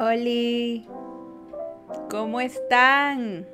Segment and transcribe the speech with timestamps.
[0.00, 0.86] Oli,
[2.08, 3.48] ¿cómo están?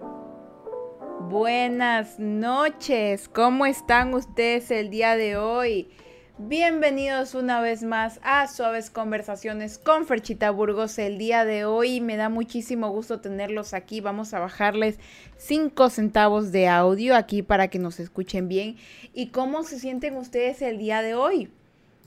[1.31, 5.89] Buenas noches, ¿cómo están ustedes el día de hoy?
[6.37, 10.99] Bienvenidos una vez más a Suaves Conversaciones con Ferchita Burgos.
[10.99, 14.03] El día de hoy me da muchísimo gusto tenerlos aquí.
[14.03, 14.99] Vamos a bajarles
[15.39, 18.77] 5 centavos de audio aquí para que nos escuchen bien.
[19.15, 21.51] ¿Y cómo se sienten ustedes el día de hoy?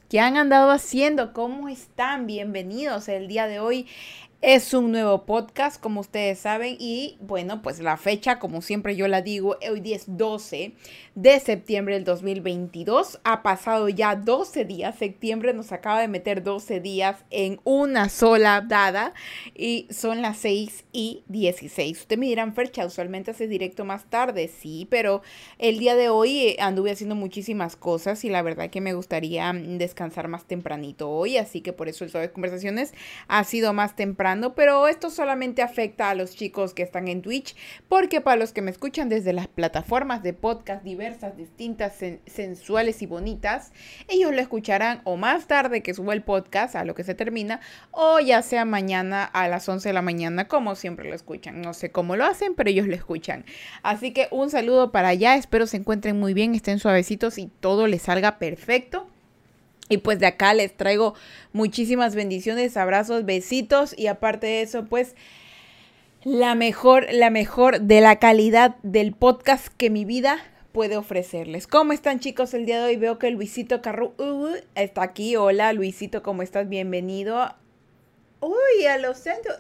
[0.09, 1.33] ¿Qué han andado haciendo?
[1.33, 2.27] ¿Cómo están?
[2.27, 3.09] Bienvenidos.
[3.09, 3.87] El día de hoy
[4.41, 9.07] es un nuevo podcast, como ustedes saben, y bueno, pues la fecha, como siempre yo
[9.07, 10.73] la digo, hoy día es 12
[11.15, 13.19] de septiembre del 2022.
[13.23, 18.61] Ha pasado ya 12 días, septiembre nos acaba de meter 12 días en una sola
[18.61, 19.15] dada
[19.55, 22.01] y son las 6 y 16.
[22.01, 25.23] Usted me dirán, Fercha, usualmente hace directo más tarde, sí, pero
[25.57, 29.51] el día de hoy eh, anduve haciendo muchísimas cosas y la verdad que me gustaría
[29.51, 32.93] descansar más tempranito hoy, así que por eso el de Conversaciones
[33.27, 37.55] ha sido más temprano pero esto solamente afecta a los chicos que están en Twitch,
[37.87, 41.93] porque para los que me escuchan desde las plataformas de podcast diversas, distintas,
[42.25, 43.71] sensuales y bonitas,
[44.09, 47.61] ellos lo escucharán o más tarde que suba el podcast a lo que se termina,
[47.91, 51.61] o ya sea mañana a las 11 de la mañana, como siempre lo escuchan.
[51.61, 53.45] No sé cómo lo hacen, pero ellos lo escuchan.
[53.81, 57.87] Así que un saludo para allá, espero se encuentren muy bien, estén suavecitos y todo
[57.87, 59.06] les salga perfecto.
[59.89, 61.13] Y pues de acá les traigo
[61.53, 65.15] muchísimas bendiciones, abrazos, besitos y aparte de eso, pues
[66.23, 70.39] la mejor, la mejor de la calidad del podcast que mi vida
[70.73, 71.67] puede ofrecerles.
[71.67, 72.97] ¿Cómo están chicos el día de hoy?
[72.97, 75.35] Veo que Luisito Carru uh, está aquí.
[75.35, 76.67] Hola Luisito, ¿cómo estás?
[76.67, 77.55] Bienvenido.
[78.41, 79.57] Uy, a los centros.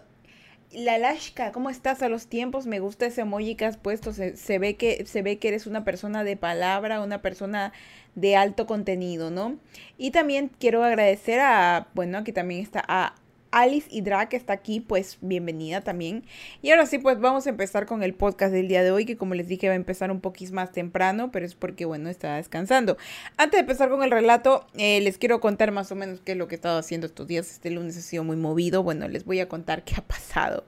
[0.73, 2.67] La Lashka, ¿cómo estás a los tiempos?
[2.67, 4.11] Me gusta ese emoji que has puesto.
[4.11, 7.71] Se, ve que, se ve que eres una persona de palabra, una persona
[8.17, 9.59] de alto contenido, ¿no?
[9.95, 13.13] Y también quiero agradecer a, bueno, aquí también está a
[13.51, 16.23] Alice y Drake está aquí, pues bienvenida también.
[16.61, 19.17] Y ahora sí, pues vamos a empezar con el podcast del día de hoy, que
[19.17, 22.35] como les dije va a empezar un poquito más temprano, pero es porque, bueno, está
[22.35, 22.97] descansando.
[23.37, 26.37] Antes de empezar con el relato, eh, les quiero contar más o menos qué es
[26.37, 27.51] lo que he estado haciendo estos días.
[27.51, 28.83] Este lunes ha sido muy movido.
[28.83, 30.65] Bueno, les voy a contar qué ha pasado.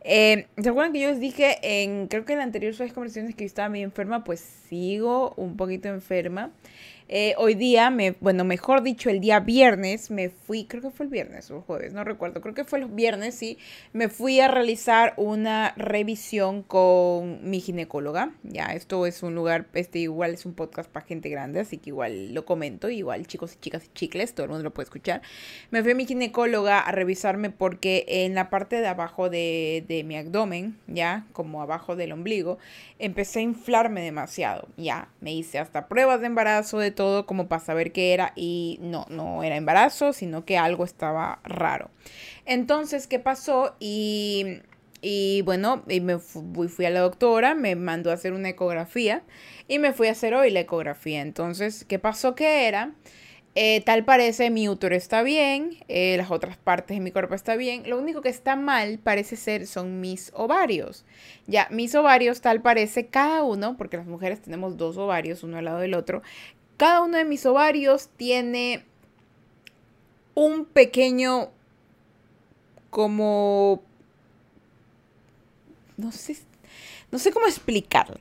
[0.00, 3.34] Eh, ¿Se acuerdan que yo les dije en, creo que en la anterior suave conversaciones
[3.34, 4.24] que yo estaba muy enferma?
[4.24, 6.50] Pues sigo un poquito enferma.
[7.08, 11.04] Eh, hoy día, me, bueno, mejor dicho, el día viernes me fui, creo que fue
[11.04, 13.58] el viernes o el jueves, no recuerdo, creo que fue el viernes, sí,
[13.92, 18.30] me fui a realizar una revisión con mi ginecóloga.
[18.42, 21.90] Ya, esto es un lugar, este igual es un podcast para gente grande, así que
[21.90, 25.20] igual lo comento, igual chicos y chicas y chicles, todo el mundo lo puede escuchar.
[25.70, 30.04] Me fui a mi ginecóloga a revisarme porque en la parte de abajo de, de
[30.04, 32.56] mi abdomen, ya, como abajo del ombligo,
[32.98, 37.64] empecé a inflarme demasiado, ya, me hice hasta pruebas de embarazo de todo como para
[37.64, 41.90] saber qué era y no, no era embarazo, sino que algo estaba raro.
[42.46, 43.76] Entonces, ¿qué pasó?
[43.80, 44.60] Y,
[45.06, 49.22] y bueno, y me fui, a la doctora, me mandó a hacer una ecografía
[49.68, 51.20] y me fui a hacer hoy la ecografía.
[51.20, 52.34] Entonces, ¿qué pasó?
[52.34, 52.94] Que era?
[53.56, 57.54] Eh, tal parece mi útero está bien, eh, las otras partes de mi cuerpo está
[57.54, 57.82] bien.
[57.86, 61.04] Lo único que está mal parece ser son mis ovarios.
[61.46, 65.66] Ya, mis ovarios tal parece cada uno, porque las mujeres tenemos dos ovarios, uno al
[65.66, 66.22] lado del otro.
[66.76, 68.84] Cada uno de mis ovarios tiene
[70.34, 71.50] un pequeño
[72.90, 73.82] como
[75.96, 76.36] no sé
[77.10, 78.20] no sé cómo explicarle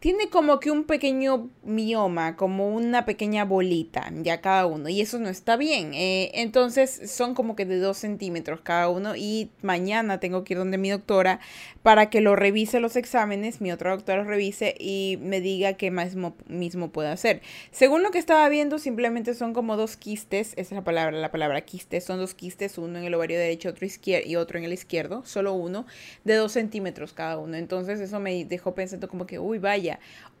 [0.00, 5.18] tiene como que un pequeño mioma, como una pequeña bolita, ya cada uno, y eso
[5.18, 5.92] no está bien.
[5.94, 10.58] Eh, entonces son como que de dos centímetros cada uno, y mañana tengo que ir
[10.58, 11.40] donde mi doctora
[11.82, 15.90] para que lo revise los exámenes, mi otra doctora lo revise y me diga qué
[15.90, 16.14] más
[16.46, 17.40] mismo puedo hacer.
[17.72, 21.32] Según lo que estaba viendo, simplemente son como dos quistes, esa es la palabra, la
[21.32, 23.86] palabra quistes, son dos quistes, uno en el ovario derecho otro
[24.24, 25.86] y otro en el izquierdo, solo uno,
[26.24, 27.56] de dos centímetros cada uno.
[27.56, 29.87] Entonces eso me dejó pensando como que, uy, vaya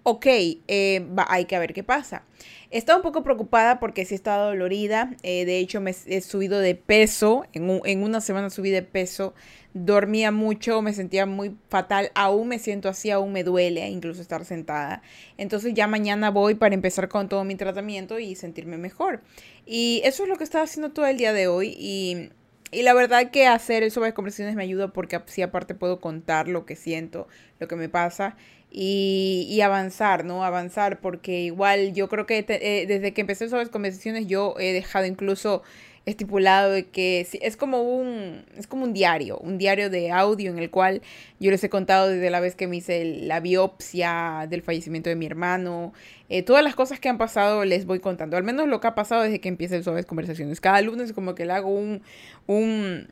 [0.08, 2.24] ok, eh, hay que ver qué pasa.
[2.70, 5.14] Estaba un poco preocupada porque sí estaba dolorida.
[5.22, 7.44] Eh, de hecho, me he subido de peso.
[7.52, 9.34] En, una semana subí de peso.
[9.74, 12.10] Dormía mucho, me sentía muy fatal.
[12.14, 15.02] Aún me siento así, aún me duele incluso estar sentada.
[15.36, 19.22] Entonces ya mañana voy para empezar con todo mi tratamiento y sentirme mejor.
[19.66, 21.74] Y eso es lo que estaba haciendo todo el día de hoy.
[21.78, 22.30] Y
[22.70, 26.48] y la verdad que hacer eso de conversaciones me ayuda porque así aparte puedo contar
[26.48, 27.26] lo que siento,
[27.60, 28.36] lo que me pasa
[28.70, 30.44] y, avanzar, ¿no?
[30.44, 35.06] Avanzar porque igual yo creo que eh, desde que empecé sobre conversaciones yo he dejado
[35.06, 35.62] incluso
[36.08, 40.58] estipulado de que es como un es como un diario, un diario de audio en
[40.58, 41.02] el cual
[41.38, 45.16] yo les he contado desde la vez que me hice la biopsia del fallecimiento de
[45.16, 45.92] mi hermano,
[46.28, 48.94] eh, todas las cosas que han pasado les voy contando, al menos lo que ha
[48.94, 50.60] pasado desde que empieza el Suaves Conversaciones.
[50.60, 52.02] Cada lunes como que le hago un,
[52.46, 53.08] un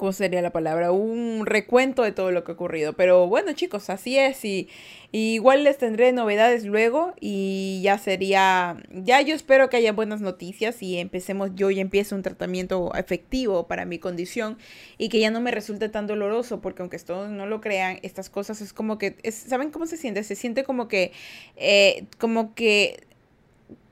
[0.00, 0.92] ¿cómo sería la palabra?
[0.92, 2.94] Un recuento de todo lo que ha ocurrido.
[2.94, 4.42] Pero bueno, chicos, así es.
[4.46, 4.68] Y,
[5.12, 7.12] igual les tendré novedades luego.
[7.20, 8.78] Y ya sería.
[8.90, 10.82] Ya yo espero que haya buenas noticias.
[10.82, 11.50] Y empecemos.
[11.54, 14.56] Yo ya empiezo un tratamiento efectivo para mi condición.
[14.96, 16.62] Y que ya no me resulte tan doloroso.
[16.62, 19.16] Porque aunque todos no lo crean, estas cosas es como que.
[19.30, 20.24] ¿Saben cómo se siente?
[20.24, 21.12] Se siente como que.
[21.56, 23.09] Eh, como que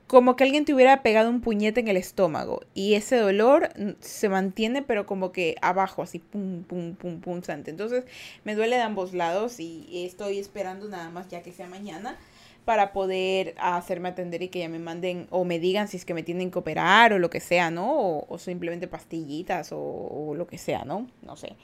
[0.09, 3.69] como que alguien te hubiera pegado un puñete en el estómago y ese dolor
[4.01, 7.71] se mantiene pero como que abajo, así pum, pum, pum, pum, sante.
[7.71, 8.03] Entonces
[8.43, 12.17] me duele de ambos lados y estoy esperando nada más ya que sea mañana
[12.65, 16.13] para poder hacerme atender y que ya me manden o me digan si es que
[16.13, 18.19] me tienen que operar o lo que sea, ¿no?
[18.27, 21.07] O, simplemente pastillitas o, lo que sea, ¿no?
[21.23, 21.55] No sé.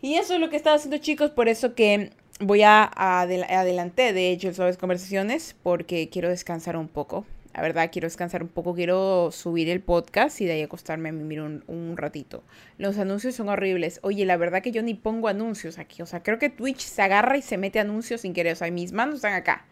[0.00, 4.30] Y eso es lo que estaba haciendo chicos, por eso que voy a, adelantar, de
[4.30, 7.26] hecho, suaves conversaciones porque quiero descansar un poco.
[7.54, 11.12] La verdad, quiero descansar un poco, quiero subir el podcast y de ahí acostarme a
[11.12, 12.42] mimir un, un ratito.
[12.78, 14.00] Los anuncios son horribles.
[14.02, 16.00] Oye, la verdad que yo ni pongo anuncios aquí.
[16.00, 18.54] O sea, creo que Twitch se agarra y se mete anuncios sin querer.
[18.54, 19.66] O sea, mis manos están acá.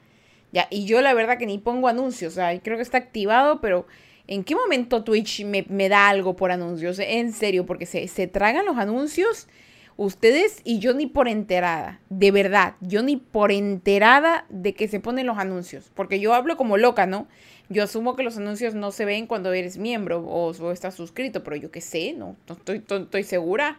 [0.52, 2.34] Ya, y yo la verdad que ni pongo anuncios.
[2.34, 3.86] O sea, creo que está activado, pero
[4.26, 6.98] ¿en qué momento Twitch me, me da algo por anuncios?
[6.98, 9.48] En serio, porque se, se tragan los anuncios
[9.96, 15.00] ustedes y yo ni por enterada, de verdad, yo ni por enterada de que se
[15.00, 17.26] ponen los anuncios, porque yo hablo como loca, ¿no?
[17.68, 21.56] Yo asumo que los anuncios no se ven cuando eres miembro o, estás suscrito, pero
[21.56, 23.78] yo qué sé, no, estoy, estoy segura.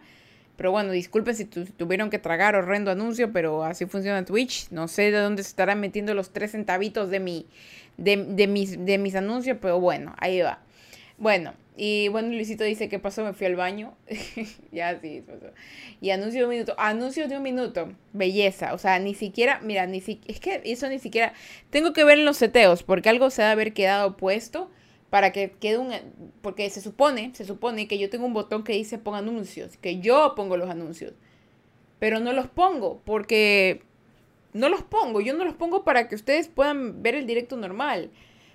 [0.56, 4.68] Pero bueno, disculpen si tuvieron que tragar horrendo anuncio, pero así funciona Twitch.
[4.70, 7.46] No sé de dónde se estarán metiendo los tres centavitos de, mi,
[7.96, 10.60] de, de, mis, de mis anuncios, pero bueno, ahí va.
[11.18, 13.24] Bueno, y bueno, Luisito dice, ¿qué pasó?
[13.24, 13.94] Me fui al baño.
[14.72, 15.24] ya sí,
[16.00, 16.74] Y anuncio de un minuto.
[16.76, 17.92] Anuncio de un minuto.
[18.12, 18.74] Belleza.
[18.74, 21.32] O sea, ni siquiera, mira, ni si, es que eso ni siquiera.
[21.70, 24.70] Tengo que ver en los seteos, porque algo se debe haber quedado puesto
[25.08, 25.92] para que quede un.
[26.42, 29.98] Porque se supone, se supone que yo tengo un botón que dice pon anuncios, que
[29.98, 31.14] yo pongo los anuncios.
[31.98, 33.82] Pero no los pongo, porque
[34.52, 35.22] no los pongo.
[35.22, 38.10] Yo no los pongo para que ustedes puedan ver el directo normal.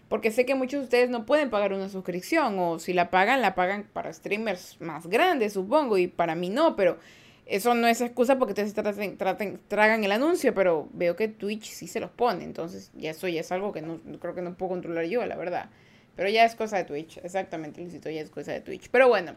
[0.10, 3.42] Porque sé que muchos de ustedes no pueden pagar una suscripción o si la pagan,
[3.42, 6.98] la pagan para streamers más grandes, supongo, y para mí no, pero
[7.46, 11.88] eso no es excusa porque ustedes traten, tragan el anuncio, pero veo que Twitch sí
[11.88, 14.72] se los pone, entonces ya eso ya es algo que no creo que no puedo
[14.72, 15.70] controlar yo, la verdad.
[16.16, 18.90] Pero ya es cosa de Twitch, exactamente, necesito ya es cosa de Twitch.
[18.90, 19.36] Pero bueno,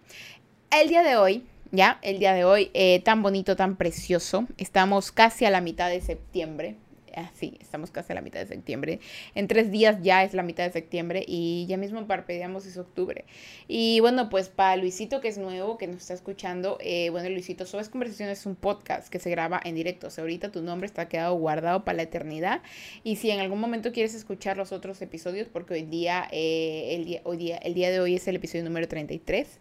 [0.71, 5.13] el día de hoy, ya, el día de hoy, eh, tan bonito, tan precioso, estamos
[5.13, 6.77] casi a la mitad de septiembre,
[7.15, 9.01] así, ah, estamos casi a la mitad de septiembre.
[9.35, 13.25] En tres días ya es la mitad de septiembre y ya mismo parpadeamos es octubre.
[13.69, 17.67] Y bueno, pues para Luisito que es nuevo, que nos está escuchando, eh, bueno, Luisito,
[17.67, 20.09] Sobes Conversaciones es un podcast que se graba en directo.
[20.09, 22.63] O sea, ahorita tu nombre está quedado guardado para la eternidad.
[23.05, 27.05] Y si en algún momento quieres escuchar los otros episodios, porque hoy día, eh, el,
[27.05, 29.59] día, día, el día de hoy es el episodio número 33.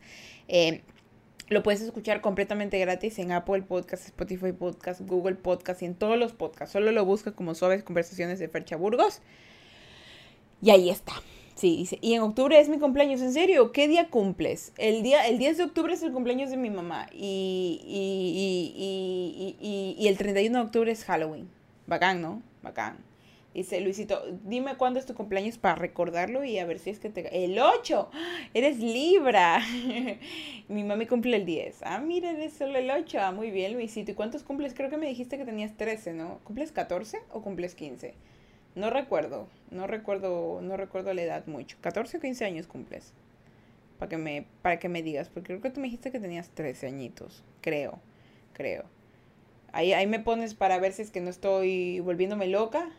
[0.48, 0.82] Eh,
[1.50, 6.18] lo puedes escuchar completamente gratis en Apple Podcast, Spotify Podcast, Google Podcast y en todos
[6.18, 6.74] los podcasts.
[6.74, 9.22] Solo lo buscas como Suaves Conversaciones de Fercha Burgos.
[10.62, 11.14] Y ahí está.
[11.56, 11.98] Sí, dice.
[12.02, 13.22] Y en octubre es mi cumpleaños.
[13.22, 13.72] ¿En serio?
[13.72, 14.72] ¿Qué día cumples?
[14.78, 17.08] El, día, el 10 de octubre es el cumpleaños de mi mamá.
[17.12, 18.74] Y, y,
[19.60, 21.50] y, y el 31 de octubre es Halloween.
[21.88, 22.42] Bacán, ¿no?
[22.62, 22.98] Bacán.
[23.54, 27.10] Dice Luisito, dime cuándo es tu cumpleaños para recordarlo y a ver si es que
[27.10, 27.44] te...
[27.44, 28.12] El 8,
[28.54, 29.60] eres Libra.
[30.68, 31.80] Mi mami cumple el 10.
[31.82, 33.18] Ah, mira, eres solo el 8.
[33.20, 34.12] Ah, muy bien, Luisito.
[34.12, 34.76] ¿Y cuántos cumples?
[34.76, 36.40] Creo que me dijiste que tenías 13, ¿no?
[36.44, 38.14] ¿Cumples 14 o cumples 15?
[38.76, 41.76] No recuerdo, no recuerdo, no recuerdo la edad mucho.
[41.82, 43.14] ¿14 o 15 años cumples?
[43.98, 46.50] Para que me, para que me digas, porque creo que tú me dijiste que tenías
[46.52, 47.44] 13 añitos.
[47.62, 48.00] Creo,
[48.54, 48.86] creo.
[49.72, 52.90] Ahí, ahí me pones para ver si es que no estoy volviéndome loca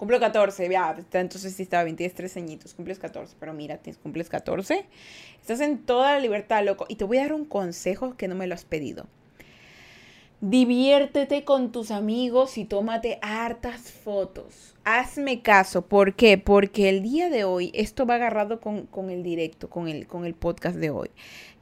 [0.00, 4.86] Cumplo 14, ya, entonces sí estaba 23 añitos, cumples 14, pero mira, cumples 14,
[5.38, 6.86] estás en toda la libertad, loco.
[6.88, 9.08] Y te voy a dar un consejo que no me lo has pedido.
[10.40, 14.74] Diviértete con tus amigos y tómate hartas fotos.
[14.84, 16.38] Hazme caso, ¿por qué?
[16.38, 20.24] Porque el día de hoy, esto va agarrado con, con el directo, con el, con
[20.24, 21.10] el podcast de hoy.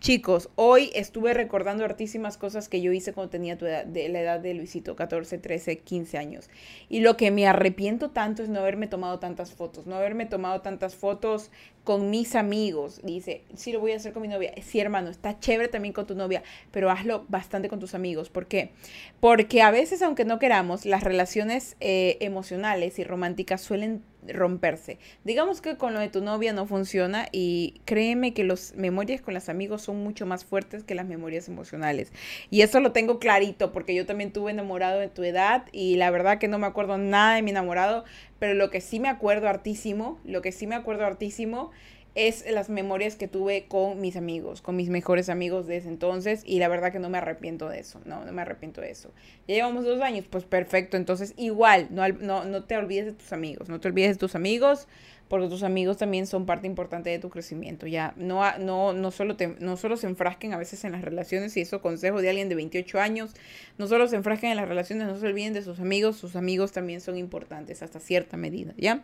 [0.01, 4.21] Chicos, hoy estuve recordando hartísimas cosas que yo hice cuando tenía tu edad, de la
[4.21, 6.49] edad de Luisito, 14, 13, 15 años.
[6.89, 10.61] Y lo que me arrepiento tanto es no haberme tomado tantas fotos, no haberme tomado
[10.61, 11.51] tantas fotos
[11.83, 13.01] con mis amigos.
[13.03, 14.53] Dice, sí lo voy a hacer con mi novia.
[14.63, 18.31] Sí, hermano, está chévere también con tu novia, pero hazlo bastante con tus amigos.
[18.31, 18.71] ¿Por qué?
[19.19, 24.99] Porque a veces, aunque no queramos, las relaciones eh, emocionales y románticas suelen romperse.
[25.25, 29.35] Digamos que con lo de tu novia no funciona y créeme que las memorias con
[29.35, 32.13] los amigos son mucho más fuertes que las memorias emocionales.
[32.51, 36.11] Y eso lo tengo clarito porque yo también tuve enamorado de tu edad y la
[36.11, 38.05] verdad que no me acuerdo nada de mi enamorado,
[38.39, 41.71] pero lo que sí me acuerdo hartísimo, lo que sí me acuerdo hartísimo
[42.15, 46.59] es las memorias que tuve con mis amigos, con mis mejores amigos de entonces y
[46.59, 49.13] la verdad que no me arrepiento de eso, no, no me arrepiento de eso.
[49.47, 53.33] Ya llevamos dos años, pues perfecto, entonces igual, no, no, no te olvides de tus
[53.33, 54.89] amigos, no te olvides de tus amigos
[55.29, 57.87] porque tus amigos también son parte importante de tu crecimiento.
[57.87, 61.57] Ya no, no, no, solo te, no solo se enfrasquen a veces en las relaciones,
[61.57, 63.35] y eso consejo de alguien de 28 años,
[63.77, 66.73] no solo se enfrasquen en las relaciones, no se olviden de sus amigos, sus amigos
[66.73, 69.03] también son importantes hasta cierta medida, ¿ya?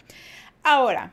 [0.63, 1.13] Ahora,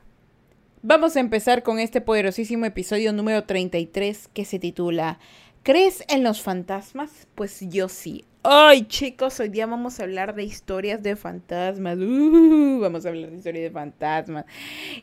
[0.84, 5.20] Vamos a empezar con este poderosísimo episodio número 33 que se titula
[5.62, 7.28] ¿Crees en los fantasmas?
[7.36, 8.26] Pues yo sí.
[8.42, 12.00] Ay, chicos, hoy día vamos a hablar de historias de fantasmas.
[12.00, 14.46] Uh, vamos a hablar de historias de fantasmas.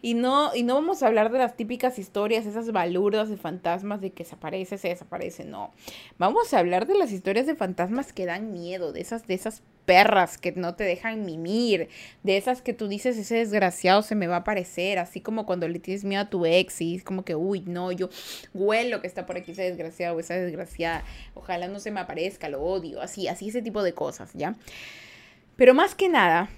[0.02, 4.00] Y no, y no vamos a hablar de las típicas historias, esas balurdas de fantasmas
[4.00, 5.44] de que se aparece, se desaparece.
[5.44, 5.72] No.
[6.18, 9.62] Vamos a hablar de las historias de fantasmas que dan miedo, de esas, de esas
[9.88, 11.88] perras que no te dejan mimir,
[12.22, 15.66] de esas que tú dices, ese desgraciado se me va a aparecer, así como cuando
[15.66, 18.10] le tienes miedo a tu ex y es como que, uy, no, yo
[18.52, 22.50] huelo que está por aquí ese desgraciado o esa desgraciada, ojalá no se me aparezca,
[22.50, 24.56] lo odio, así, así ese tipo de cosas, ¿ya?
[25.56, 26.50] Pero más que nada,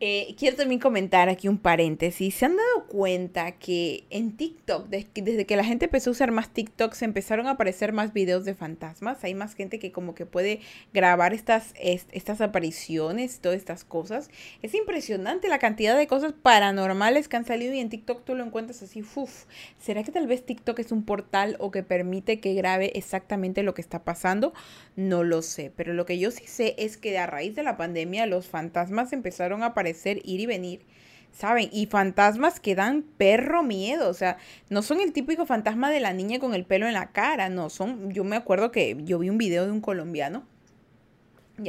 [0.00, 2.32] eh, quiero también comentar aquí un paréntesis.
[2.32, 6.50] ¿Se han dado cuenta que en TikTok, desde que la gente empezó a usar más
[6.50, 9.24] TikTok, se empezaron a aparecer más videos de fantasmas?
[9.24, 10.60] Hay más gente que como que puede
[10.92, 14.30] grabar estas, estas apariciones, todas estas cosas.
[14.62, 18.44] Es impresionante la cantidad de cosas paranormales que han salido y en TikTok tú lo
[18.44, 19.46] encuentras así, ¡fuf!
[19.80, 23.74] ¿Será que tal vez TikTok es un portal o que permite que grabe exactamente lo
[23.74, 24.52] que está pasando?
[24.94, 27.76] No lo sé, pero lo que yo sí sé es que a raíz de la
[27.76, 30.86] pandemia los fantasmas empezaron a aparecer ser ir y venir.
[31.32, 31.68] ¿Saben?
[31.72, 34.08] Y fantasmas que dan perro miedo.
[34.08, 34.38] O sea,
[34.70, 37.48] no son el típico fantasma de la niña con el pelo en la cara.
[37.48, 38.12] No, son.
[38.12, 40.44] Yo me acuerdo que yo vi un video de un colombiano.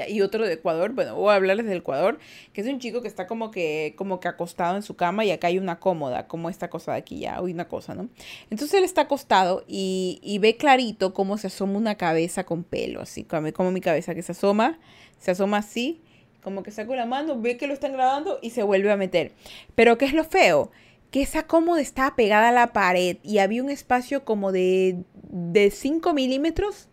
[0.08, 2.20] Y otro de Ecuador, bueno, voy a hablarles del Ecuador,
[2.54, 5.32] que es un chico que está como que, como que acostado en su cama y
[5.32, 8.08] acá hay una cómoda, como esta cosa de aquí, ya, hay una cosa, ¿no?
[8.52, 13.02] Entonces él está acostado y, y ve clarito cómo se asoma una cabeza con pelo,
[13.02, 14.80] así como mi cabeza que se asoma,
[15.18, 16.02] se asoma así
[16.42, 19.34] como que saca la mano, ve que lo están grabando y se vuelve a meter.
[19.76, 20.72] Pero ¿qué es lo feo?
[21.12, 25.72] Que esa cómoda estaba pegada a la pared y había un espacio como de, de
[25.72, 26.90] 5 milímetros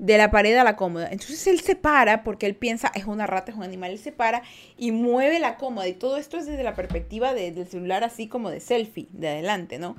[0.00, 1.08] de la pared a la cómoda.
[1.12, 4.12] Entonces él se para porque él piensa, es una rata, es un animal, él se
[4.12, 4.42] para
[4.78, 5.86] y mueve la cómoda.
[5.88, 9.78] Y todo esto es desde la perspectiva del celular así como de selfie, de adelante,
[9.78, 9.96] ¿no?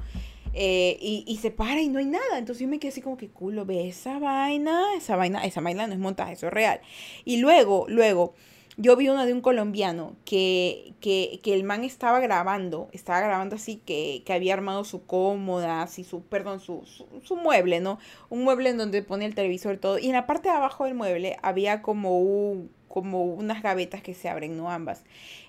[0.54, 2.40] Eh, y, y, se para y no hay nada.
[2.40, 5.88] Entonces yo me quedé así como que culo, ve esa vaina, esa vaina, esa vaina
[5.88, 6.82] no es montaje, eso es real.
[7.24, 8.34] Y luego, luego
[8.78, 13.56] yo vi uno de un colombiano que, que, que, el man estaba grabando, estaba grabando
[13.56, 16.84] así que, que había armado su cómoda, así su, perdón, su,
[17.24, 18.00] su, mueble, ¿no?
[18.30, 20.00] Un mueble en donde pone el televisor todo.
[20.00, 24.14] Y en la parte de abajo del mueble había como un, como unas gavetas que
[24.14, 24.72] se abren, ¿no?
[24.72, 25.04] Ambas.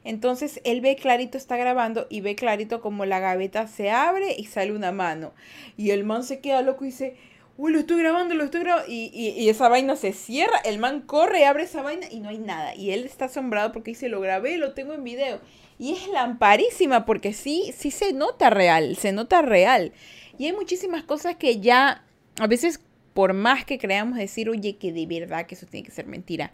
[0.05, 4.47] Entonces él ve clarito, está grabando y ve clarito como la gaveta se abre y
[4.47, 5.33] sale una mano.
[5.76, 7.17] Y el man se queda loco y dice,
[7.62, 8.90] uy, lo estoy grabando, lo estoy grabando.
[8.90, 12.38] Y, y, esa vaina se cierra, el man corre, abre esa vaina y no hay
[12.38, 12.75] nada.
[12.75, 15.40] Y él está asombrado porque dice, lo grabé, lo tengo en video.
[15.78, 19.92] Y es lamparísima porque sí, sí se nota real, se nota real.
[20.38, 22.04] Y hay muchísimas cosas que ya,
[22.40, 22.81] a veces,
[23.14, 26.52] por más que creamos decir, oye, que de verdad que eso tiene que ser mentira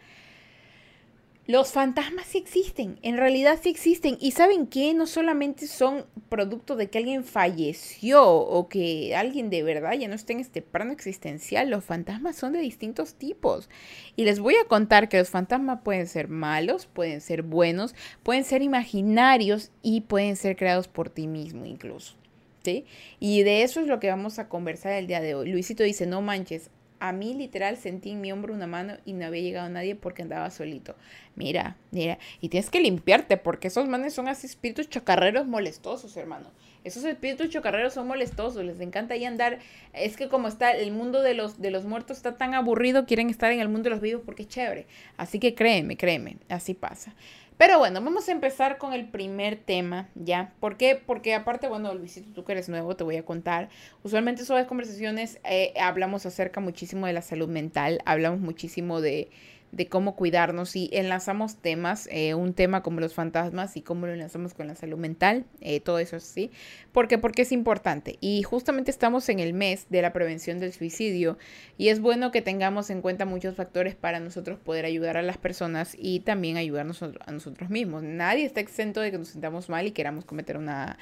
[1.48, 4.18] los fantasmas sí existen, en realidad sí existen.
[4.20, 9.62] Y saben que no solamente son producto de que alguien falleció o que alguien de
[9.62, 11.70] verdad ya no está en este plano existencial.
[11.70, 13.70] Los fantasmas son de distintos tipos.
[14.14, 18.44] Y les voy a contar que los fantasmas pueden ser malos, pueden ser buenos, pueden
[18.44, 22.14] ser imaginarios y pueden ser creados por ti mismo incluso.
[22.62, 22.84] ¿Sí?
[23.20, 25.50] Y de eso es lo que vamos a conversar el día de hoy.
[25.50, 29.26] Luisito dice, no manches, a mí literal sentí en mi hombro una mano y no
[29.26, 30.94] había llegado nadie porque andaba solito.
[31.36, 36.50] Mira, mira, y tienes que limpiarte porque esos manes son así espíritus chocarreros molestosos, hermano.
[36.84, 39.58] Esos espíritus chocarreros son molestosos, les encanta ahí andar.
[39.92, 43.30] Es que como está el mundo de los, de los muertos está tan aburrido, quieren
[43.30, 44.86] estar en el mundo de los vivos porque es chévere.
[45.16, 47.14] Así que créeme, créeme, así pasa.
[47.58, 50.52] Pero bueno, vamos a empezar con el primer tema, ¿ya?
[50.60, 50.94] ¿Por qué?
[50.94, 53.68] Porque aparte, bueno, Luisito, tú que eres nuevo, te voy a contar.
[54.04, 59.28] Usualmente sobre conversaciones eh, hablamos acerca muchísimo de la salud mental, hablamos muchísimo de,
[59.72, 64.12] de cómo cuidarnos y enlazamos temas, eh, un tema como los fantasmas y cómo lo
[64.12, 66.50] enlazamos con la salud mental, eh, todo eso sí.
[66.92, 67.18] ¿Por qué?
[67.18, 68.16] Porque es importante.
[68.20, 71.38] Y justamente estamos en el mes de la prevención del suicidio
[71.76, 75.38] y es bueno que tengamos en cuenta muchos factores para nosotros poder ayudar a las
[75.38, 78.02] personas y también ayudarnos a nosotros mismos.
[78.02, 80.98] Nadie está exento de que nos sintamos mal y queramos cometer una,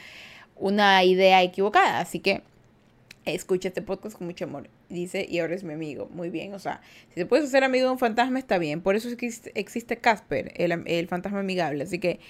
[0.56, 2.00] una idea equivocada.
[2.00, 2.42] Así que
[3.26, 4.70] escucha este podcast con mucho amor.
[4.88, 6.08] Dice, y ahora es mi amigo.
[6.12, 8.80] Muy bien, o sea, si te puedes hacer amigo de un fantasma, está bien.
[8.80, 9.08] Por eso
[9.54, 11.84] existe Casper, el, el fantasma amigable.
[11.84, 12.20] Así que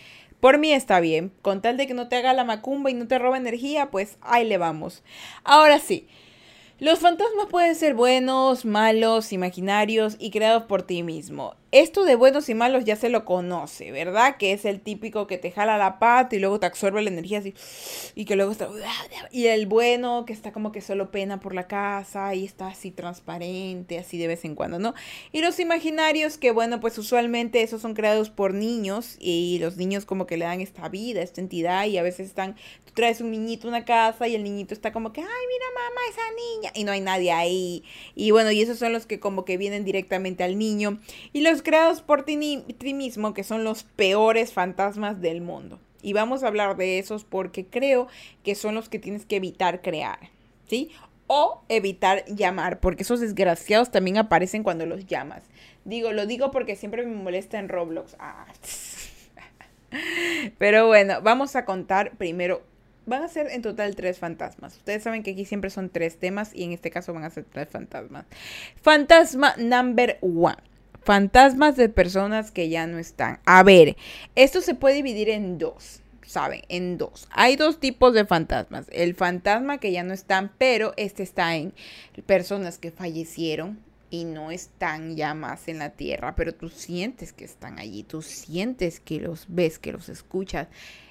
[0.41, 1.33] por mí está bien.
[1.43, 4.19] Con tal de que no te haga la macumba y no te roba energía, pues
[4.21, 5.03] ahí le vamos.
[5.45, 6.09] Ahora sí.
[6.79, 11.55] Los fantasmas pueden ser buenos, malos, imaginarios y creados por ti mismo.
[11.79, 14.39] Esto de buenos y malos ya se lo conoce, ¿verdad?
[14.39, 17.41] Que es el típico que te jala la pata y luego te absorbe la energía
[17.41, 17.53] así.
[18.15, 18.71] Y que luego está...
[19.31, 22.93] Y el bueno que está como que solo pena por la casa y está así
[22.93, 24.95] transparente, así de vez en cuando, ¿no?
[25.33, 30.07] Y los imaginarios que, bueno, pues usualmente esos son creados por niños y los niños
[30.07, 32.57] como que le dan esta vida, esta entidad y a veces están
[32.97, 36.01] traes un niñito a una casa y el niñito está como que, ay, mira mamá,
[36.11, 37.85] esa niña, y no hay nadie ahí.
[38.15, 40.99] Y bueno, y esos son los que como que vienen directamente al niño.
[41.35, 45.81] Y los creados por ti, mismo, que son los peores fantasmas del mundo.
[46.01, 48.07] Y vamos a hablar de esos porque creo
[48.45, 50.31] que son los que tienes que evitar crear,
[50.69, 50.93] ¿sí?
[51.27, 55.43] O evitar llamar, porque esos desgraciados también aparecen cuando los llamas.
[55.85, 58.15] Digo, lo digo porque siempre me molesta en Roblox.
[58.21, 58.47] Ah,
[60.59, 62.63] Pero bueno, vamos a contar primero
[63.07, 64.77] van a ser en total tres fantasmas.
[64.77, 67.45] Ustedes saben que aquí siempre son tres temas y en este caso van a ser
[67.45, 68.25] tres fantasmas.
[68.83, 70.76] Fantasma number one.
[71.07, 73.39] Fantasmas de personas que ya no están.
[73.45, 73.97] A ver,
[74.35, 76.01] esto se puede dividir en dos.
[76.27, 77.29] Saben, en dos.
[77.31, 78.87] Hay dos tipos de fantasmas.
[78.91, 81.73] El fantasma que ya no están, pero este está en
[82.27, 83.79] personas que fallecieron,
[84.11, 88.21] y no están ya más en la tierra, pero tú sientes que están allí, tú
[88.21, 90.67] sientes que los ves, que los escuchas.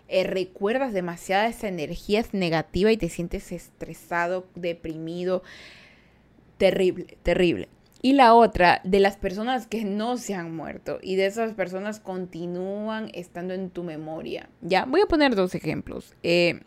[0.10, 5.42] Eh, recuerdas demasiada esa energía negativa y te sientes estresado, deprimido.
[6.58, 7.70] Terrible, terrible.
[8.06, 12.00] Y la otra, de las personas que no se han muerto y de esas personas
[12.00, 14.48] continúan estando en tu memoria.
[14.62, 16.14] Ya, voy a poner dos ejemplos.
[16.22, 16.62] Eh,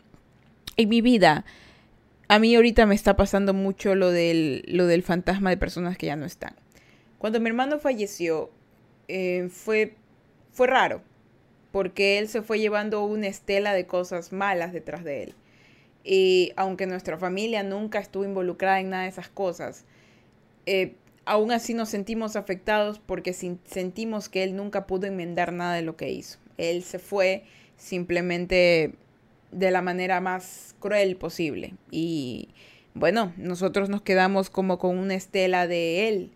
[0.75, 1.45] en mi vida,
[2.27, 6.07] a mí ahorita me está pasando mucho lo del, lo del fantasma de personas que
[6.07, 6.57] ya no están.
[7.19, 8.49] Cuando mi hermano falleció,
[9.07, 9.95] eh, fue,
[10.51, 11.01] fue raro
[11.71, 15.35] porque él se fue llevando una estela de cosas malas detrás de él.
[16.03, 19.85] Y aunque nuestra familia nunca estuvo involucrada en nada de esas cosas,
[20.65, 20.95] eh,
[21.29, 25.95] aún así nos sentimos afectados porque sentimos que él nunca pudo enmendar nada de lo
[25.95, 26.39] que hizo.
[26.57, 27.43] Él se fue
[27.77, 28.95] simplemente
[29.51, 31.75] de la manera más cruel posible.
[31.91, 32.49] Y
[32.95, 36.31] bueno, nosotros nos quedamos como con una estela de él,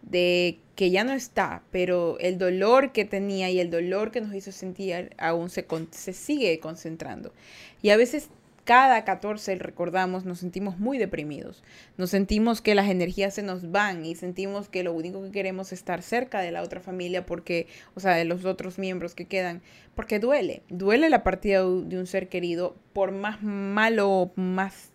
[0.00, 4.34] de que ya no está, pero el dolor que tenía y el dolor que nos
[4.34, 7.34] hizo sentir aún se, se sigue concentrando.
[7.82, 8.30] Y a veces
[8.68, 11.64] cada 14 recordamos, nos sentimos muy deprimidos.
[11.96, 15.68] Nos sentimos que las energías se nos van y sentimos que lo único que queremos
[15.68, 19.24] es estar cerca de la otra familia porque, o sea, de los otros miembros que
[19.24, 19.62] quedan,
[19.94, 24.90] porque duele, duele la partida de un ser querido por más malo, más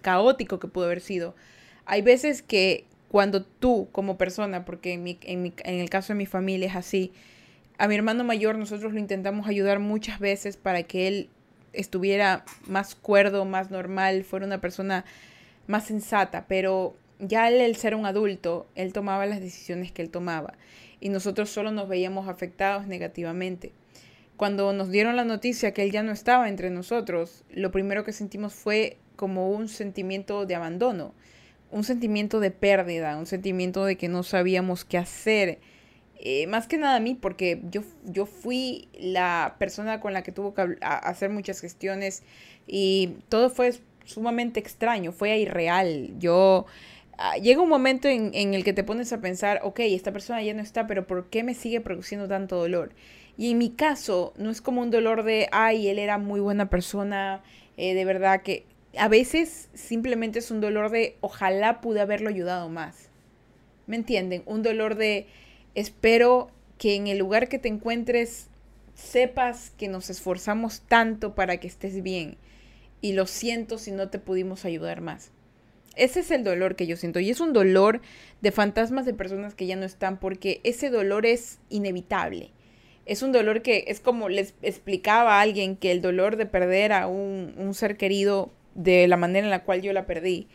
[0.00, 1.34] caótico que pudo haber sido.
[1.84, 6.24] Hay veces que cuando tú como persona, porque en, en, en el caso de mi
[6.24, 7.12] familia es así,
[7.76, 11.28] a mi hermano mayor nosotros lo intentamos ayudar muchas veces para que él
[11.74, 15.04] estuviera más cuerdo, más normal, fuera una persona
[15.66, 20.10] más sensata, pero ya él, el ser un adulto, él tomaba las decisiones que él
[20.10, 20.54] tomaba
[21.00, 23.72] y nosotros solo nos veíamos afectados negativamente.
[24.36, 28.12] Cuando nos dieron la noticia que él ya no estaba entre nosotros, lo primero que
[28.12, 31.14] sentimos fue como un sentimiento de abandono
[31.74, 35.58] un sentimiento de pérdida, un sentimiento de que no sabíamos qué hacer.
[36.18, 40.32] Eh, más que nada a mí, porque yo, yo fui la persona con la que
[40.32, 42.22] tuvo que hacer muchas gestiones
[42.66, 43.74] y todo fue
[44.04, 46.10] sumamente extraño, fue irreal.
[46.18, 46.66] Yo
[47.18, 50.54] ah, llega un momento en, el que te pones a pensar, ok, esta persona ya
[50.54, 52.92] no está, pero ¿por qué me sigue produciendo tanto dolor?
[53.36, 56.70] Y en mi caso, no es como un dolor de, ay, él era muy buena
[56.70, 57.42] persona,
[57.76, 58.64] eh, de verdad que
[58.96, 63.08] a veces simplemente es un dolor de ojalá pude haberlo ayudado más.
[63.86, 64.42] ¿Me entienden?
[64.46, 65.26] Un dolor de
[65.74, 68.48] espero que en el lugar que te encuentres
[68.94, 72.36] sepas que nos esforzamos tanto para que estés bien
[73.00, 75.30] y lo siento si no te pudimos ayudar más.
[75.96, 78.00] Ese es el dolor que yo siento y es un dolor
[78.40, 82.50] de fantasmas de personas que ya no están porque ese dolor es inevitable.
[83.06, 86.92] Es un dolor que es como les explicaba a alguien que el dolor de perder
[86.92, 90.48] a un, ser querido de la manera en la cual yo la perdí,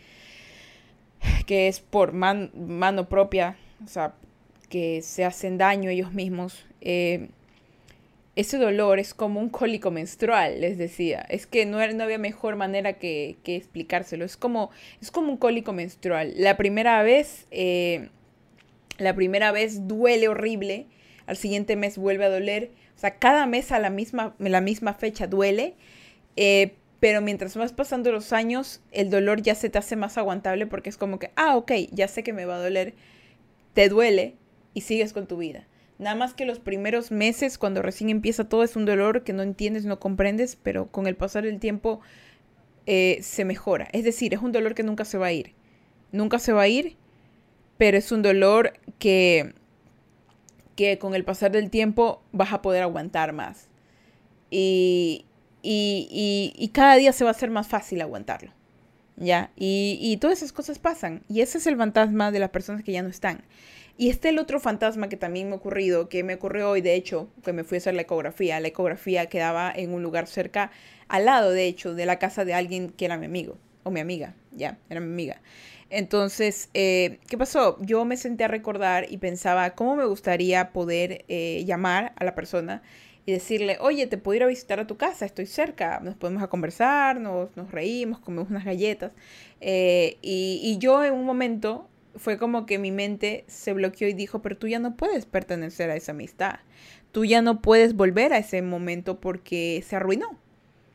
[1.46, 3.56] que es por mano propia,
[3.86, 4.16] o sea,
[4.70, 6.66] que se hacen daño ellos mismos.
[6.82, 7.30] Eh,
[8.40, 11.26] ese dolor es como un cólico menstrual, les decía.
[11.28, 14.24] Es que no, había mejor manera que, explicárselo.
[14.24, 16.34] Es como, es como un cólico menstrual.
[16.38, 18.08] La primera vez, eh,
[18.98, 20.86] la primera vez duele horrible.
[21.26, 22.72] Al siguiente mes vuelve a doler.
[22.96, 25.74] O sea, cada mes a la misma, la misma fecha duele.
[26.38, 30.66] Eh, pero mientras vas pasando los años, el dolor ya se te hace más aguantable
[30.66, 32.94] porque es como que, ah, ok, ya sé que me va a doler.
[33.74, 34.36] Te duele
[34.74, 35.68] y sigues con tu vida.
[36.00, 39.44] Nada más que los primeros meses, cuando recién empieza todo, es un dolor que no
[39.44, 42.00] entiendes, no comprendes, pero con el pasar del tiempo
[42.86, 43.90] eh, se mejora.
[43.92, 45.54] Es decir, es un dolor que nunca se va a ir.
[46.14, 46.96] Nunca se va a ir,
[47.78, 49.54] pero es un dolor que,
[50.76, 53.68] que con el pasar del tiempo vas a poder aguantar más.
[54.50, 55.26] Y,
[55.62, 58.54] y, y, cada día se va a hacer más fácil aguantarlo.
[59.18, 59.52] ¿Ya?
[59.58, 61.24] Y, y todas esas cosas pasan.
[61.28, 63.44] Y ese es el fantasma de las personas que ya no están.
[64.00, 66.96] Y este el otro fantasma que también me ha ocurrido, que me ocurrió hoy, de
[66.96, 68.58] hecho, que me fui a hacer la ecografía.
[68.62, 70.72] La ecografía quedaba en un lugar cerca,
[71.10, 74.00] al lado, de hecho, de la casa de alguien que era mi amigo, o mi
[74.00, 75.42] amiga, ya, era mi amiga.
[75.90, 77.78] Entonces, eh, ¿qué pasó?
[77.82, 82.36] Yo me senté a recordar y pensaba cómo me gustaría poder eh, llamar a la
[82.36, 82.82] persona
[83.26, 86.42] y decirle, oye, te puedo ir a visitar a tu casa, estoy cerca, nos podemos
[86.42, 89.12] a conversar, nos, nos reímos, comemos unas galletas.
[89.60, 94.42] Eh, y, yo en un momento fue como que mi mente se bloqueó y dijo,
[94.42, 96.60] pero tú ya no puedes pertenecer a esa amistad.
[97.12, 100.38] Tú ya no puedes volver a ese momento porque se arruinó.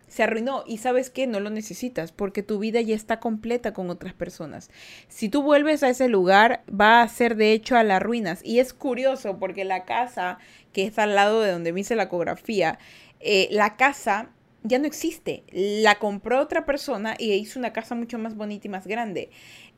[0.07, 3.91] Se arruinó y sabes que no lo necesitas porque tu vida ya está completa con
[3.91, 4.71] otras personas.
[5.09, 8.41] Si tú vuelves a ese lugar va a ser de hecho a las ruinas.
[8.45, 10.39] Y es curioso porque la casa
[10.73, 12.79] que está al lado de donde me hice la ecografía,
[13.19, 14.31] eh, la casa
[14.65, 15.45] ya no existe.
[15.53, 19.31] La compró otra persona y hizo una casa mucho más bonita y más grande.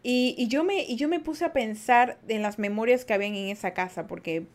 [0.02, 3.48] Y, yo me, y yo me puse a pensar en las memorias que habían en
[3.48, 4.46] esa casa, porque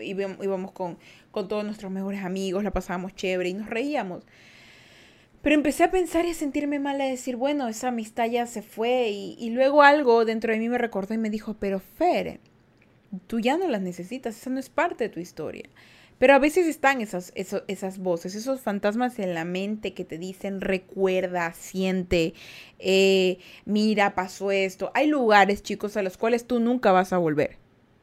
[0.00, 0.98] íbamos con,
[1.30, 4.24] con todos nuestros mejores amigos, la pasábamos chévere y nos reíamos.
[5.42, 8.62] Pero empecé a pensar y a sentirme mal, a decir, bueno, esa amistad ya se
[8.62, 9.10] fue.
[9.10, 12.40] Y, y, luego algo dentro de mí me recordó y me dijo, pero Fer,
[13.26, 15.68] tú ya no las necesitas, esa no es parte de tu historia.
[16.18, 20.62] Pero a veces están esas, esas voces, esos fantasmas en la mente que te dicen
[20.62, 22.32] recuerda, siente,
[22.78, 24.90] eh, mira, pasó esto.
[24.94, 27.58] Hay lugares, chicos, a los cuales tú nunca vas a volver.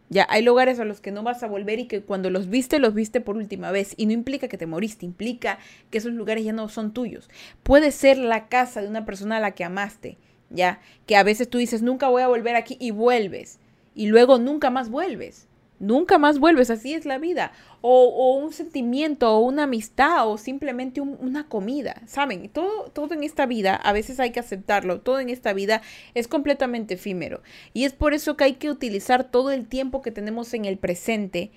[0.09, 2.77] Ya, hay lugares a los que no vas a volver y que cuando los viste,
[2.77, 3.95] los viste por última vez.
[3.97, 5.57] Y no implica que te moriste, implica
[5.89, 7.29] que esos lugares ya no son tuyos.
[7.63, 10.17] Puede ser la casa de una persona a la que amaste,
[10.51, 13.59] ya, que a veces tú dices, nunca voy a volver aquí y vuelves.
[13.95, 15.47] Y luego nunca más vuelves
[15.83, 17.51] nunca más vuelves, así es la vida.
[17.81, 22.01] O, un sentimiento, o una amistad, o simplemente una comida.
[22.07, 25.81] Saben, todo, todo en esta vida, a veces hay que aceptarlo, todo en esta vida
[26.13, 27.41] es completamente efímero.
[27.73, 30.77] Y es por eso que hay que utilizar todo el tiempo que tenemos en el
[30.77, 31.51] presente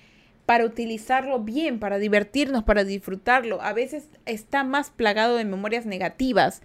[0.45, 3.61] para utilizarlo bien, para divertirnos, para disfrutarlo.
[3.61, 6.61] A veces está más plagado de memorias negativas.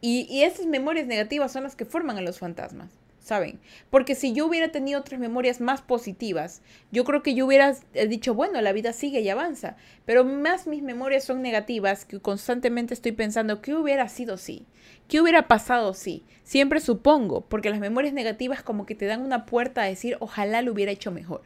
[0.00, 2.90] Y, y esas memorias negativas son las que forman a los fantasmas.
[3.26, 3.58] ¿Saben?
[3.90, 6.62] Porque si yo hubiera tenido otras memorias más positivas,
[6.92, 7.74] yo creo que yo hubiera
[8.08, 12.94] dicho, bueno, la vida sigue y avanza, pero más mis memorias son negativas, que constantemente
[12.94, 14.64] estoy pensando, ¿qué hubiera sido si?
[15.08, 16.24] ¿Qué hubiera pasado si?
[16.44, 20.62] Siempre supongo, porque las memorias negativas como que te dan una puerta a decir, ojalá
[20.62, 21.42] lo hubiera hecho mejor.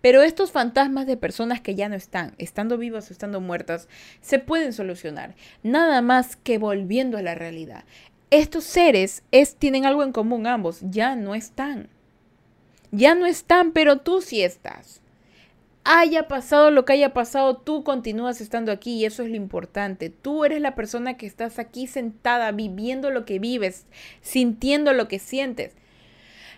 [0.00, 3.88] Pero estos fantasmas de personas que ya no están, estando vivas o estando muertas,
[4.20, 7.84] se pueden solucionar, nada más que volviendo a la realidad
[8.30, 11.88] estos seres es, tienen algo en común ambos, ya no están.
[12.90, 15.00] Ya no están, pero tú sí estás.
[15.84, 20.10] Haya pasado lo que haya pasado, tú continúas estando aquí y eso es lo importante.
[20.10, 23.86] Tú eres la persona que estás aquí sentada, viviendo lo que vives,
[24.20, 25.74] sintiendo lo que sientes.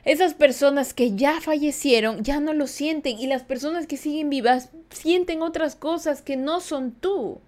[0.05, 4.71] Esas personas que ya fallecieron ya no lo sienten y las personas que siguen vivas
[4.91, 7.41] sienten otras cosas que no son tú.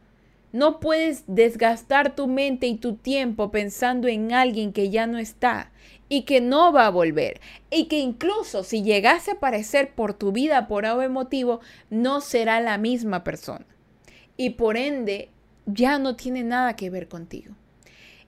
[0.52, 5.70] No puedes desgastar tu mente y tu tiempo pensando en alguien que ya no está
[6.08, 10.32] y que no va a volver y que incluso si llegase a aparecer por tu
[10.32, 13.64] vida por algún motivo, no será la misma persona.
[14.36, 15.28] Y por ende,
[15.66, 17.54] ya no tiene nada que ver contigo.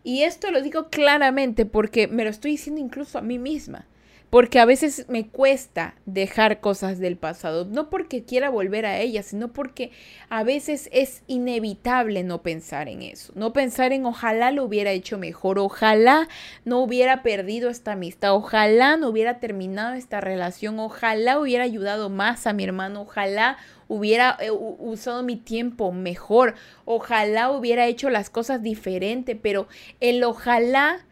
[0.04, 3.86] Y esto lo digo claramente porque me lo estoy diciendo incluso a mí misma
[4.32, 9.26] porque a veces me cuesta dejar cosas del pasado, no porque quiera volver a ellas,
[9.26, 9.90] sino porque
[10.30, 15.18] a veces es inevitable no pensar en eso, no pensar en ojalá lo hubiera hecho
[15.18, 16.30] mejor, ojalá
[16.64, 22.46] no hubiera perdido esta amistad, ojalá no hubiera terminado esta relación, ojalá hubiera ayudado más
[22.46, 26.54] a mi hermano, ojalá hubiera eh, usado mi tiempo mejor,
[26.86, 29.68] ojalá hubiera hecho las cosas diferente, pero
[30.00, 31.04] el ojalá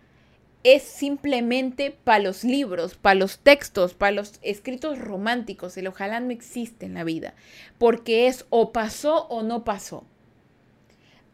[0.62, 5.76] es simplemente para los libros, para los textos, para los escritos románticos.
[5.76, 7.34] El ojalá no existe en la vida,
[7.78, 10.04] porque es o pasó o no pasó.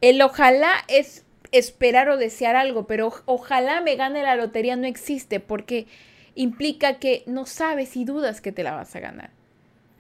[0.01, 5.41] El ojalá es esperar o desear algo, pero ojalá me gane la lotería no existe
[5.41, 5.87] porque
[6.35, 9.36] implica que no sabes y dudas que te la vas a ganar.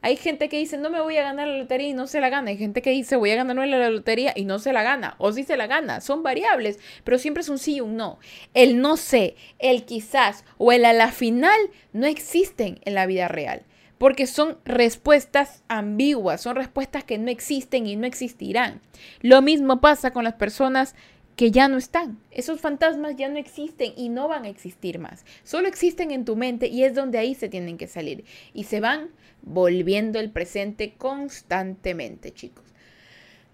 [0.06, 2.28] Hay gente que dice, no me voy a ganar la lotería y no se la
[2.28, 2.50] gana.
[2.50, 5.16] Hay gente que dice, voy a ganarme la lotería y no se la gana.
[5.18, 6.00] O sí se la gana.
[6.00, 8.20] Son variables, pero siempre es un sí y un no.
[8.54, 11.58] El no sé, el quizás o el a la final
[11.92, 13.62] no existen en la vida real.
[13.98, 18.80] Porque son respuestas ambiguas, son respuestas que no existen y no existirán.
[19.22, 20.94] Lo mismo pasa con las personas
[21.34, 22.18] que ya no están.
[22.30, 25.24] Esos fantasmas ya no existen y no van a existir más.
[25.42, 28.24] Solo existen en tu mente y es donde ahí se tienen que salir.
[28.54, 29.10] Y se van
[29.46, 32.64] volviendo el presente constantemente, chicos.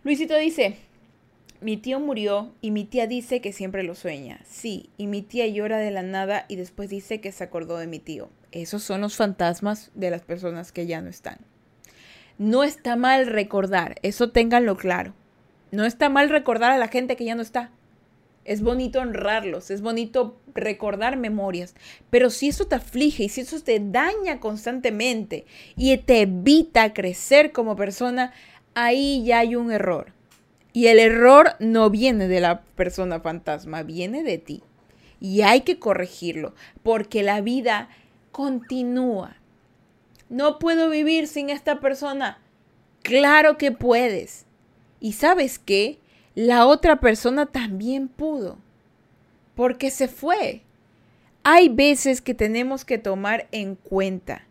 [0.03, 0.77] Luisito dice,
[1.61, 4.41] mi tío murió y mi tía dice que siempre lo sueña.
[4.45, 7.87] Sí, y mi tía llora de la nada y después dice que se acordó de
[7.87, 8.31] mi tío.
[8.51, 11.39] Esos son los fantasmas de las personas que ya no están.
[12.39, 15.15] No está mal recordar, eso ténganlo claro.
[15.71, 17.71] No está mal recordar a la gente que ya no está.
[18.45, 21.75] Es bonito honrarlos, es bonito recordar memorias,
[22.11, 27.53] pero si eso te aflige y si eso te daña constantemente y te evita crecer
[27.53, 28.33] como persona,
[28.75, 30.13] ahí ya hay un error.
[30.73, 34.63] Y el error no viene de la persona fantasma, viene de ti.
[35.21, 37.91] Y hay que corregirlo, porque la vida
[38.33, 39.37] continúa.
[40.31, 42.41] No puedo vivir sin esta persona.
[43.03, 44.47] Claro que puedes.
[44.99, 45.99] Y sabes qué?
[46.35, 48.57] La otra persona también pudo,
[49.55, 50.63] porque se fue.
[51.43, 54.47] Hay veces que tenemos que tomar en cuenta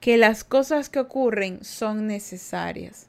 [0.00, 3.08] que las cosas que ocurren son necesarias.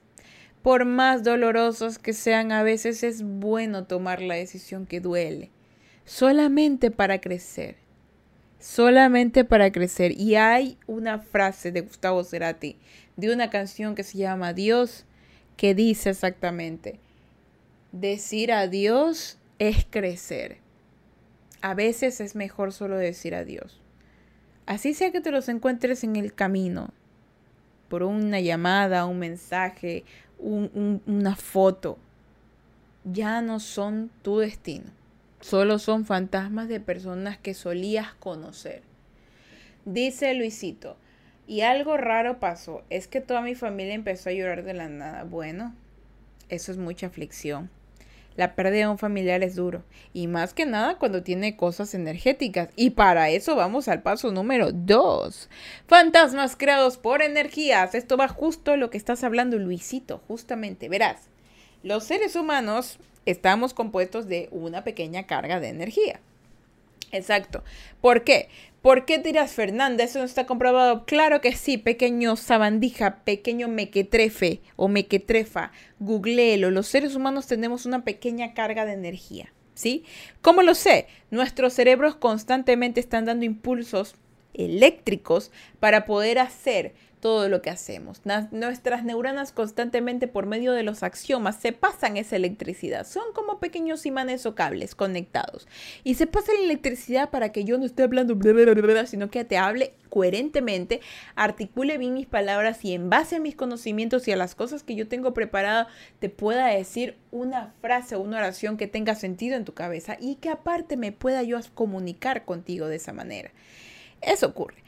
[0.62, 5.52] Por más dolorosas que sean, a veces es bueno tomar la decisión que duele,
[6.06, 7.76] solamente para crecer,
[8.60, 10.14] solamente para crecer.
[10.14, 12.78] Y hay una frase de Gustavo Cerati,
[13.18, 15.04] de una canción que se llama Dios,
[15.58, 17.00] que dice exactamente,
[18.00, 20.58] decir adiós es crecer.
[21.62, 23.80] A veces es mejor solo decir adiós.
[24.66, 26.92] Así sea que te los encuentres en el camino,
[27.90, 30.04] por una llamada, un mensaje,
[30.40, 31.98] una foto,
[33.06, 34.92] ya no son tu destino.
[35.40, 38.82] Solo son fantasmas de personas que solías conocer.
[39.86, 40.98] Dice Luisito,
[41.48, 45.24] y algo raro pasó, es que toda mi familia empezó a llorar de la nada.
[45.24, 45.74] Bueno,
[46.50, 47.70] eso es mucha aflicción.
[48.38, 49.84] La pérdida de un familiar es duro.
[50.14, 52.70] Y más que nada cuando tiene cosas energéticas.
[52.76, 55.50] Y para eso vamos al paso número 2.
[55.88, 57.96] Fantasmas creados por energías.
[57.96, 60.22] Esto va justo lo que estás hablando, Luisito.
[60.28, 61.30] Justamente, verás.
[61.82, 66.20] Los seres humanos estamos compuestos de una pequeña carga de energía.
[67.12, 67.64] Exacto.
[68.02, 68.50] ¿Por qué?
[68.88, 70.06] ¿Por qué dirás, Fernanda?
[70.06, 71.04] ¿Eso no está comprobado?
[71.04, 75.74] Claro que sí, pequeño sabandija, pequeño mequetrefe o mequetrefa.
[76.00, 76.72] Googleelo.
[76.72, 79.52] Los seres humanos tenemos una pequeña carga de energía.
[79.74, 80.06] ¿Sí?
[80.42, 81.08] ¿Cómo lo sé?
[81.32, 84.16] Nuestros cerebros constantemente están dando impulsos
[84.58, 88.22] eléctricos para poder hacer todo lo que hacemos.
[88.52, 93.08] nuestras neuronas constantemente por medio de los axiomas se pasan esa electricidad.
[93.08, 95.68] Son como pequeños imanes o cables conectados.
[96.04, 98.38] Y se pasa la electricidad para que yo no esté hablando,
[99.08, 101.02] sino que te hable coherentemente,
[101.36, 104.96] articule bien mis palabras y en base a mis conocimientos y a las cosas que
[104.96, 105.88] yo tengo preparado,
[106.20, 110.36] te pueda decir una frase o una oración que tenga sentido en tu cabeza y
[110.36, 113.52] que aparte me pueda yo comunicar contigo de esa manera.
[114.22, 114.84] Eso ocurre.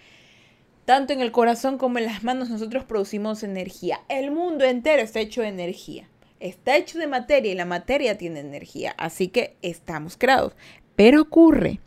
[0.86, 4.02] Tanto en el corazón como en las manos nosotros producimos energía.
[4.10, 6.10] El mundo entero está hecho de energía.
[6.40, 8.96] Está hecho de materia y la materia tiene energía.
[8.98, 10.54] Así que estamos creados.
[10.96, 11.80] Pero ocurre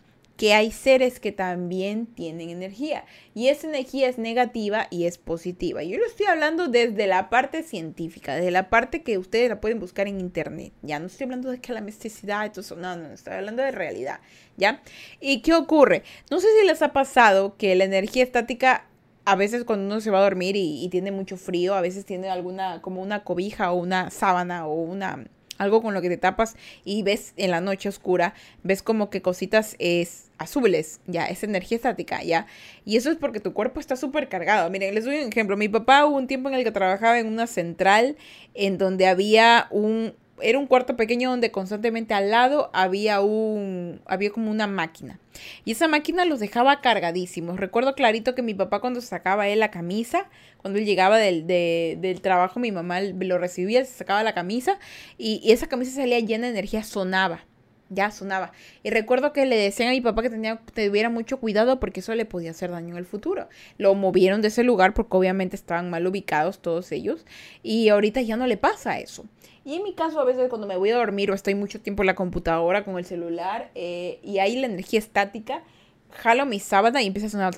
[0.43, 3.05] que hay seres que también tienen energía.
[3.33, 5.85] Y esa energía es negativa y es positiva.
[5.85, 9.79] Yo lo estoy hablando desde la parte científica, desde la parte que ustedes la pueden
[9.79, 10.73] buscar en internet.
[10.83, 12.53] Ya no estoy hablando de que la misticidad.
[12.57, 14.19] No, no, no, estoy hablando de realidad.
[14.57, 14.83] ¿Ya?
[15.21, 16.03] ¿Y qué ocurre?
[16.29, 18.89] No sé si les ha pasado que la energía estática
[19.25, 22.29] a veces cuando uno se va a dormir y, tiene mucho frío, a veces tiene
[22.29, 25.25] alguna, como una cobija o una sábana o una
[25.59, 29.23] algo con lo que te tapas y ves en la noche oscura, ves como que
[29.23, 32.47] cositas es azules, ya, es energía estática, ya.
[32.85, 34.69] Y eso es porque tu cuerpo está súper cargado.
[34.71, 35.57] Miren, les doy un ejemplo.
[35.57, 38.17] Mi papá hubo un tiempo en el que trabajaba en una central
[38.55, 44.31] en donde había un, era un cuarto pequeño donde constantemente al lado había un, había
[44.31, 45.19] como una máquina.
[45.65, 47.59] Y esa máquina los dejaba cargadísimos.
[47.59, 50.29] Recuerdo clarito que mi papá cuando sacaba él la camisa,
[50.59, 54.79] cuando él llegaba del, del trabajo, mi mamá lo recibía, se sacaba la camisa
[55.19, 57.45] y, y esa camisa salía llena de energía, sonaba.
[57.93, 58.53] Ya sonaba.
[58.83, 62.15] Y recuerdo que le decían a mi papá que tenía, tuviera mucho cuidado porque eso
[62.15, 63.49] le podía hacer daño en el futuro.
[63.79, 67.25] Lo movieron de ese lugar porque obviamente estaban mal ubicados todos ellos.
[67.63, 69.25] Y ahorita ya no le pasa eso.
[69.65, 72.03] Y en mi caso, a veces cuando me voy a dormir o estoy mucho tiempo
[72.03, 75.63] en la computadora con el celular eh, y hay la energía estática,
[76.11, 77.55] jalo mi sábana y empieza a sonar.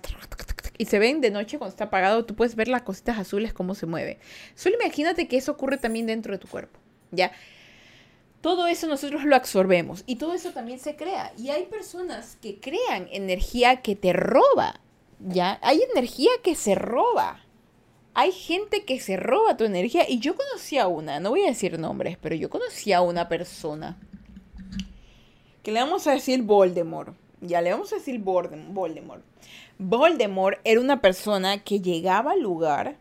[0.77, 3.75] Y se ven de noche cuando está apagado, tú puedes ver las cositas azules cómo
[3.75, 4.18] se mueve.
[4.55, 6.79] Solo imagínate que eso ocurre también dentro de tu cuerpo.
[7.11, 7.31] ¿Ya?
[8.44, 11.33] Todo eso nosotros lo absorbemos y todo eso también se crea.
[11.38, 14.83] Y hay personas que crean energía que te roba,
[15.18, 15.59] ¿ya?
[15.62, 17.40] Hay energía que se roba.
[18.12, 21.46] Hay gente que se roba tu energía y yo conocí a una, no voy a
[21.46, 23.96] decir nombres, pero yo conocí a una persona
[25.62, 27.16] que le vamos a decir Voldemort.
[27.40, 29.24] Ya le vamos a decir Voldemort.
[29.78, 32.98] Voldemort era una persona que llegaba al lugar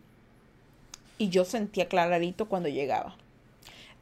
[1.17, 3.17] y yo sentía clarito cuando llegaba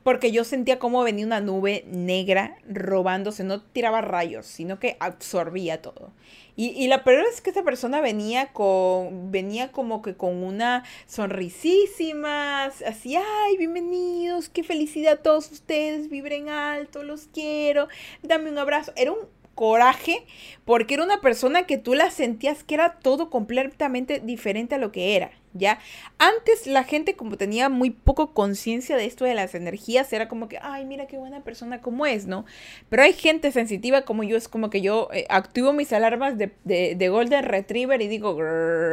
[0.04, 5.82] porque yo sentía como venía una nube negra robándose, no tiraba rayos, sino que absorbía
[5.82, 6.12] todo.
[6.58, 12.66] Y, la peor es que esta persona venía con, venía como que con una sonrisísima,
[12.66, 17.88] así, ay, bienvenidos, qué felicidad a todos ustedes, vibren alto, los quiero,
[18.22, 18.92] dame un abrazo.
[18.96, 20.24] Era un coraje
[20.66, 24.92] porque era una persona que tú la sentías que era todo completamente diferente a lo
[24.92, 25.32] que era.
[25.54, 25.80] ¿Ya?
[26.18, 30.48] Antes la gente como tenía muy poco conciencia de esto de las energías, era como
[30.48, 32.46] que, ay, mira qué buena persona como es, ¿no?
[32.90, 36.52] Pero hay gente sensitiva como yo, es como que yo eh, activo mis alarmas de,
[36.64, 38.38] de, Golden Retriever y digo,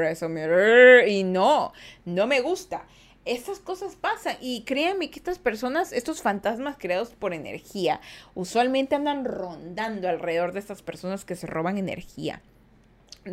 [0.04, 1.08] eso me...
[1.08, 1.72] y no,
[2.04, 2.84] no me gusta.
[3.24, 8.00] Estas cosas pasan y créanme que estas personas, estos fantasmas creados por energía,
[8.34, 12.40] usualmente andan rondando alrededor de estas personas que se roban energía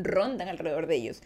[0.04, 1.22] rondan alrededor de ellos.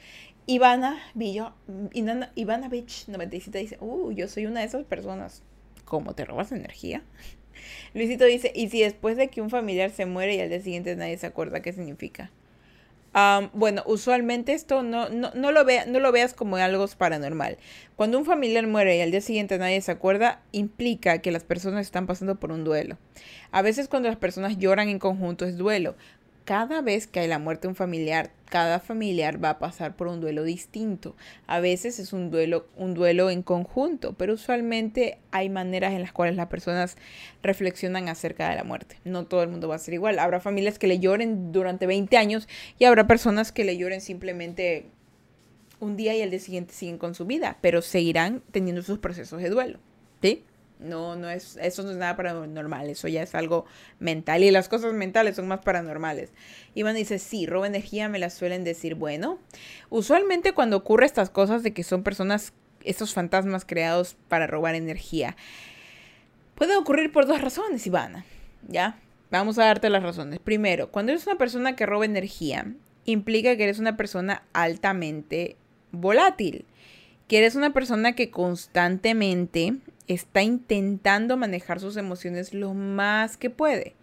[0.49, 1.53] Ivana, Villo,
[1.93, 5.43] Ivana Beach 97 dice, uh, yo soy una de esas personas.
[5.85, 7.03] ¿Cómo te robas energía?
[7.93, 10.95] Luisito dice, ¿y si después de que un familiar se muere y al día siguiente
[10.95, 12.31] nadie se acuerda qué significa?
[13.53, 17.57] bueno, usualmente esto no, no, no, lo vea, no lo veas como algo paranormal.
[17.95, 21.81] Cuando un familiar muere y al día siguiente nadie se acuerda, implica que las personas
[21.81, 22.97] están pasando por un duelo.
[23.51, 25.95] A veces cuando las personas lloran en conjunto es duelo
[26.49, 30.07] cada vez que hay la muerte de un familiar, cada familiar va a pasar por
[30.07, 31.15] un duelo distinto.
[31.45, 36.11] A veces es un duelo, un duelo en conjunto, pero usualmente hay maneras en las
[36.11, 36.97] cuales las personas
[37.43, 38.95] reflexionan acerca de la muerte.
[39.05, 40.17] No todo el mundo va a ser igual.
[40.17, 42.47] Habrá familias que le lloren durante 20 años
[42.79, 44.87] y habrá personas que le lloren simplemente
[45.79, 49.39] un día y al día siguiente siguen con su vida, pero seguirán teniendo sus procesos
[49.39, 49.77] de duelo.
[50.23, 50.43] ¿Sí?
[50.79, 53.65] No, no es, eso no es nada paranormal, eso ya es algo
[53.99, 56.31] mental y las cosas mentales son más paranormales.
[56.73, 59.39] Iván dice, sí, roba energía, me la suelen decir, bueno,
[59.89, 62.53] usualmente cuando ocurre estas cosas de que son personas,
[62.85, 65.35] estos fantasmas creados para robar energía,
[66.55, 68.23] puede ocurrir por dos razones, Ivana,
[68.65, 68.97] ¿ya?
[69.31, 70.39] Vamos a darte las razones.
[70.39, 75.57] Primero, cuando eres una persona que roba energía, implica que eres una persona altamente
[75.91, 76.65] volátil,
[77.27, 79.75] que eres una persona que constantemente
[80.09, 83.95] está intentando manejar sus emociones lo más que puede.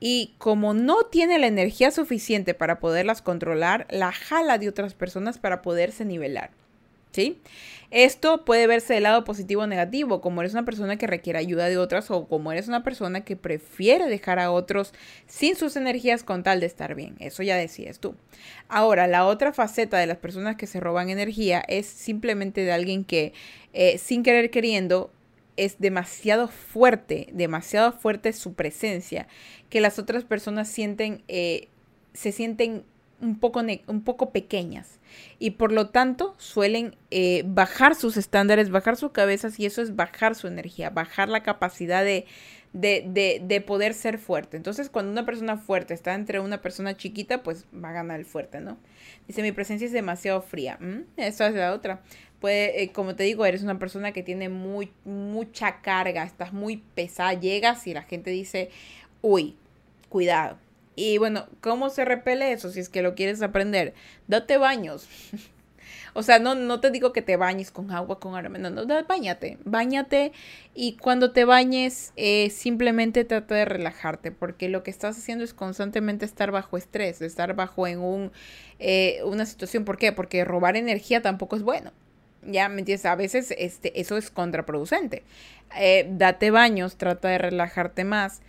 [0.00, 5.38] Y como no tiene la energía suficiente para poderlas controlar, la jala de otras personas
[5.38, 6.50] para poderse nivelar.
[7.12, 7.42] ¿Sí?
[7.90, 11.68] Esto puede verse del lado positivo o negativo, como eres una persona que requiere ayuda
[11.68, 14.94] de otras o como eres una persona que prefiere dejar a otros
[15.26, 17.16] sin sus energías con tal de estar bien.
[17.18, 18.14] Eso ya decías tú.
[18.68, 23.04] Ahora, la otra faceta de las personas que se roban energía es simplemente de alguien
[23.04, 23.34] que
[23.74, 25.10] eh, sin querer queriendo
[25.56, 29.28] es demasiado fuerte, demasiado fuerte su presencia,
[29.68, 31.68] que las otras personas sienten, eh,
[32.14, 32.84] se sienten
[33.20, 34.98] un poco, un poco pequeñas.
[35.38, 39.94] Y por lo tanto suelen eh, bajar sus estándares, bajar sus cabezas y eso es
[39.94, 42.26] bajar su energía, bajar la capacidad de,
[42.72, 44.56] de, de, poder ser fuerte.
[44.56, 48.26] Entonces cuando una persona fuerte está entre una persona chiquita, pues va a ganar el
[48.26, 48.78] fuerte, ¿no?
[49.26, 50.78] Dice, mi presencia es demasiado fría.
[50.80, 52.02] Mm, eso es la otra
[52.42, 56.78] puede, eh, como te digo, eres una persona que tiene muy, mucha carga, estás muy
[56.94, 58.68] pesada, llegas y la gente dice,
[59.22, 59.56] uy,
[60.08, 60.58] cuidado.
[60.96, 62.70] Y bueno, ¿cómo se repele eso?
[62.70, 63.94] Si es que lo quieres aprender,
[64.26, 65.08] date baños.
[66.14, 68.86] o sea, no, no te digo que te bañes con agua, con aroma, no, no,
[69.04, 70.32] bañate, bañate
[70.74, 75.54] y cuando te bañes eh, simplemente trata de relajarte porque lo que estás haciendo es
[75.54, 78.32] constantemente estar bajo estrés, estar bajo en un,
[78.78, 79.84] eh, una situación.
[79.84, 80.12] ¿Por qué?
[80.12, 81.92] Porque robar energía tampoco es bueno.
[82.44, 83.06] Ya, ¿me entiendes?
[83.06, 85.22] A veces este, eso es contraproducente.
[85.78, 88.42] Eh, date baños, trata de relajarte más.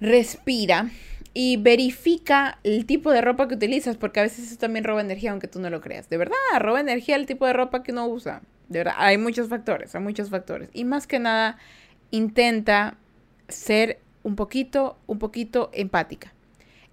[0.00, 0.90] Respira
[1.32, 5.30] y verifica el tipo de ropa que utilizas, porque a veces eso también roba energía,
[5.30, 6.08] aunque tú no lo creas.
[6.08, 8.42] De verdad, roba energía el tipo de ropa que uno usa.
[8.68, 10.70] De verdad, hay muchos factores, hay muchos factores.
[10.72, 11.58] Y más que nada,
[12.10, 12.96] intenta
[13.48, 16.32] ser un poquito, un poquito empática.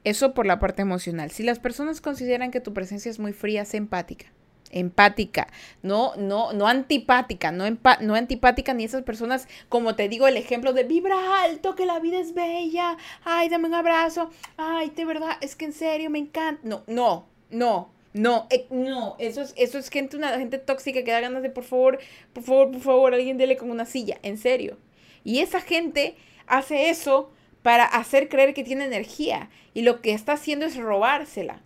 [0.03, 1.31] Eso por la parte emocional.
[1.31, 4.27] Si las personas consideran que tu presencia es muy fría, sé empática.
[4.71, 5.47] Empática,
[5.81, 7.65] no, no, no antipática, no,
[8.01, 11.99] no antipática ni esas personas, como te digo, el ejemplo de vibra alto, que la
[11.99, 16.19] vida es bella, ay, dame un abrazo, ay, de verdad, es que en serio me
[16.19, 16.61] encanta.
[16.63, 21.11] No, no, no, no, eh, no, eso es, eso es gente, una gente tóxica que
[21.11, 21.99] da ganas de por favor,
[22.33, 24.77] por favor, por favor, alguien dele con una silla, en serio.
[25.23, 26.15] Y esa gente
[26.45, 31.61] hace eso para hacer creer que tiene energía y lo que está haciendo es robársela.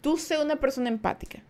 [0.00, 1.42] Tú sé una persona empática.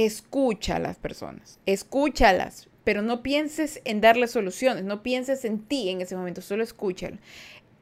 [0.00, 5.88] Escucha a las personas, escúchalas, pero no pienses en darle soluciones, no pienses en ti
[5.88, 7.18] en ese momento, solo escúchalo.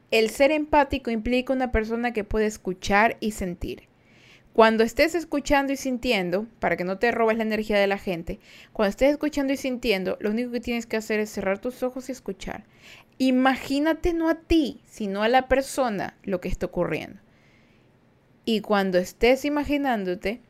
[0.09, 3.83] El ser empático implica una persona que puede escuchar y sentir.
[4.53, 8.39] Cuando estés escuchando y sintiendo, para que no te robes la energía de la gente,
[8.73, 12.09] cuando estés escuchando y sintiendo, lo único que tienes que hacer es cerrar tus ojos
[12.09, 12.63] y escuchar.
[13.19, 17.19] Imagínate no a ti, sino a la persona lo que está ocurriendo.
[18.43, 20.41] Y cuando estés imaginándote,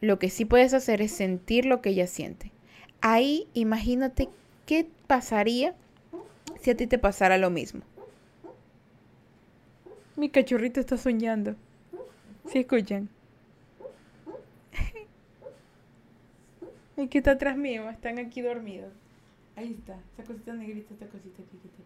[0.00, 2.52] lo que sí puedes hacer es sentir lo que ella siente.
[3.00, 4.28] Ahí imagínate
[4.66, 5.74] qué pasaría
[6.60, 7.82] si a ti te pasara lo mismo.
[10.16, 11.56] Mi cachorrito está soñando.
[12.50, 13.08] ¿Sí escuchan?
[16.96, 17.88] ¿Y qué está atrás mío?
[17.88, 18.92] Están aquí dormidos.
[19.56, 21.82] Ahí está, esa cosita negrita, esta cosita aquí, está aquí.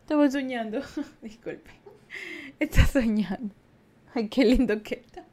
[0.00, 0.82] Estaba soñando.
[1.22, 1.70] Disculpe.
[2.58, 3.54] Está soñando.
[4.14, 5.24] Ay, qué lindo que está.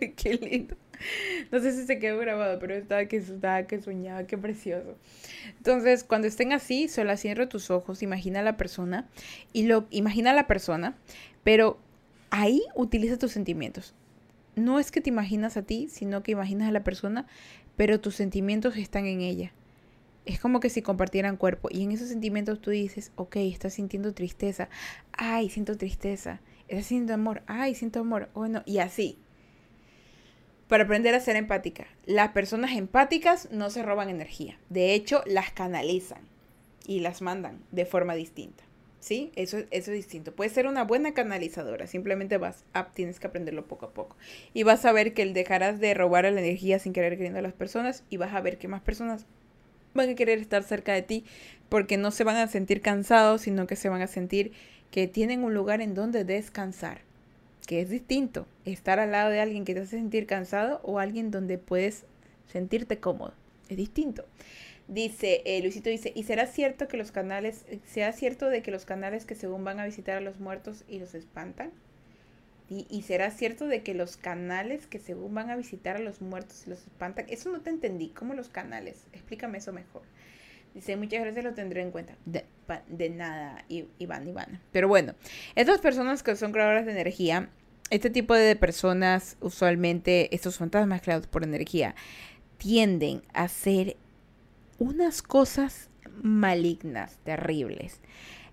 [0.16, 0.76] qué lindo.
[1.50, 4.96] No sé si se quedó grabado, pero estaba que, estaba que soñaba, qué precioso.
[5.56, 9.08] Entonces, cuando estén así, solo cierra tus ojos, imagina a la persona
[9.52, 10.96] y lo imagina a la persona,
[11.42, 11.78] pero
[12.30, 13.94] ahí utiliza tus sentimientos.
[14.56, 17.26] No es que te imaginas a ti, sino que imaginas a la persona,
[17.76, 19.52] pero tus sentimientos están en ella.
[20.26, 24.14] Es como que si compartieran cuerpo y en esos sentimientos tú dices, ok, estás sintiendo
[24.14, 24.68] tristeza,
[25.12, 29.18] ay, siento tristeza, estás sintiendo amor, ay, siento amor, bueno, y así.
[30.68, 35.52] Para aprender a ser empática, las personas empáticas no se roban energía, de hecho las
[35.52, 36.22] canalizan
[36.86, 38.64] y las mandan de forma distinta.
[39.04, 39.32] ¿sí?
[39.36, 40.34] Eso, es distinto.
[40.34, 44.16] Puede ser una buena canalizadora, simplemente vas a, tienes que aprenderlo poco a poco.
[44.54, 47.52] Y vas a ver que dejarás de robar la energía sin querer queriendo a las
[47.52, 49.26] personas y vas a ver que más personas
[49.92, 51.24] van a querer estar cerca de ti
[51.68, 54.52] porque no se van a sentir cansados, sino que se van a sentir
[54.90, 57.02] que tienen un lugar en donde descansar,
[57.66, 61.30] que es distinto estar al lado de alguien que te hace sentir cansado o alguien
[61.30, 62.04] donde puedes
[62.46, 63.34] sentirte cómodo.
[63.68, 64.24] Es distinto.
[64.86, 68.84] Dice, eh, Luisito dice, ¿y será cierto que los canales, sea cierto de que los
[68.84, 71.70] canales que según van a visitar a los muertos y los espantan?
[72.68, 76.22] ¿Y, ¿Y, será cierto de que los canales que según van a visitar a los
[76.22, 77.26] muertos y los espantan?
[77.28, 78.08] Eso no te entendí.
[78.08, 79.04] ¿Cómo los canales?
[79.12, 80.02] Explícame eso mejor.
[80.74, 82.16] Dice, muchas gracias, lo tendré en cuenta.
[82.24, 82.44] De,
[82.88, 84.60] de nada, Iván, Iván.
[84.72, 85.14] Pero bueno,
[85.54, 87.48] estas personas que son creadoras de energía,
[87.90, 91.94] este tipo de personas, usualmente, estos fantasmas creados por energía,
[92.58, 93.96] tienden a ser
[94.78, 95.90] unas cosas
[96.22, 98.00] malignas, terribles.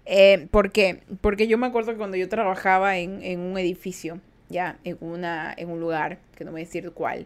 [0.05, 1.01] Eh, ¿Por qué?
[1.22, 4.19] Porque yo me acuerdo que cuando yo trabajaba en, un edificio,
[4.49, 7.26] ya, en, una, en un lugar, que no voy a decir cuál,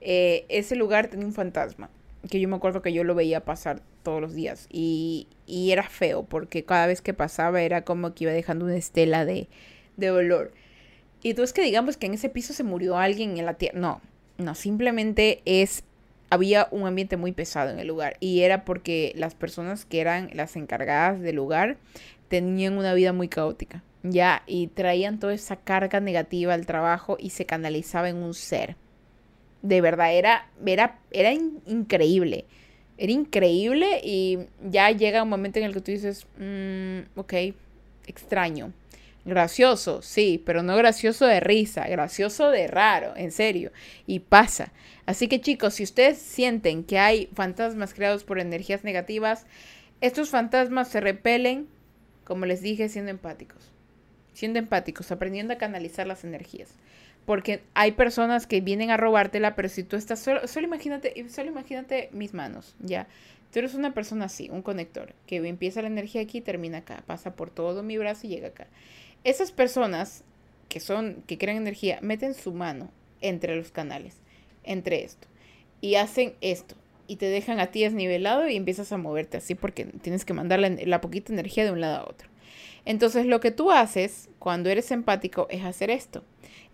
[0.00, 1.90] eh, ese lugar tenía un fantasma,
[2.28, 5.84] que yo me acuerdo que yo lo veía pasar todos los días y, y era
[5.84, 9.48] feo, porque cada vez que pasaba era como que iba dejando una estela de,
[9.96, 10.52] de olor.
[11.22, 13.78] Y tú es que digamos que en ese piso se murió alguien en la tierra.
[13.78, 14.00] No,
[14.38, 15.84] no, simplemente es
[16.30, 20.30] había un ambiente muy pesado en el lugar y era porque las personas que eran
[20.34, 21.76] las encargadas del lugar
[22.28, 27.30] tenían una vida muy caótica, ya, y traían toda esa carga negativa al trabajo y
[27.30, 28.76] se canalizaba en un ser.
[29.66, 32.44] De verdad, era, era, era increíble.
[32.98, 37.34] Era increíble y ya llega un momento en el que tú dices, mm, ok,
[38.06, 38.72] extraño.
[39.24, 43.72] Gracioso, sí, pero no gracioso de risa, gracioso de raro, en serio.
[44.06, 44.72] Y pasa.
[45.04, 49.46] Así que chicos, si ustedes sienten que hay fantasmas creados por energías negativas,
[50.00, 51.66] estos fantasmas se repelen,
[52.22, 53.72] como les dije, siendo empáticos.
[54.32, 56.68] Siendo empáticos, aprendiendo a canalizar las energías.
[57.26, 61.50] Porque hay personas que vienen a robártela, pero si tú estás solo, solo imagínate, solo
[61.50, 63.08] imagínate mis manos, ya.
[63.52, 67.02] Tú eres una persona así, un conector, que empieza la energía aquí y termina acá,
[67.06, 68.66] pasa por todo mi brazo y llega acá.
[69.24, 70.22] Esas personas
[70.68, 74.16] que son, que crean energía, meten su mano entre los canales,
[74.64, 75.26] entre esto,
[75.80, 76.76] y hacen esto,
[77.08, 80.60] y te dejan a ti desnivelado y empiezas a moverte así porque tienes que mandar
[80.60, 82.28] la, poquita energía de un lado a otro.
[82.84, 86.24] Entonces lo que tú haces cuando eres empático es hacer esto,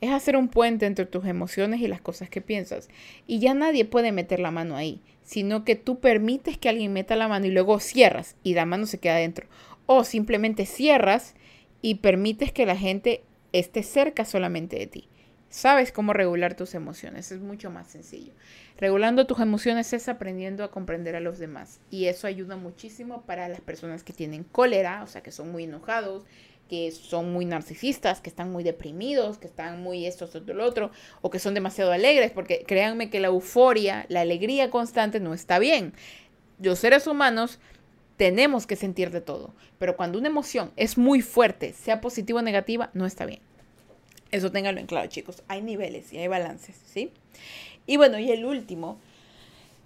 [0.02, 2.88] es hacer un puente entre tus emociones y las cosas que piensas.
[3.28, 7.14] Y ya nadie puede meter la mano ahí, sino que tú permites que alguien meta
[7.14, 9.46] la mano y luego cierras y la mano se queda dentro.
[9.86, 11.36] O simplemente cierras
[11.82, 13.22] y permites que la gente
[13.52, 15.08] esté cerca solamente de ti.
[15.50, 18.32] Sabes cómo regular tus emociones, es mucho más sencillo.
[18.78, 23.48] Regulando tus emociones es aprendiendo a comprender a los demás y eso ayuda muchísimo para
[23.48, 26.24] las personas que tienen cólera, o sea, que son muy enojados,
[26.72, 30.90] que son muy narcisistas, que están muy deprimidos, que están muy esto, esto, lo otro,
[31.20, 35.58] o que son demasiado alegres, porque créanme que la euforia, la alegría constante no está
[35.58, 35.92] bien.
[36.58, 37.58] Los seres humanos
[38.16, 42.42] tenemos que sentir de todo, pero cuando una emoción es muy fuerte, sea positiva o
[42.42, 43.40] negativa, no está bien.
[44.30, 45.42] Eso ténganlo en claro, chicos.
[45.48, 47.12] Hay niveles y hay balances, ¿sí?
[47.86, 48.98] Y bueno, y el último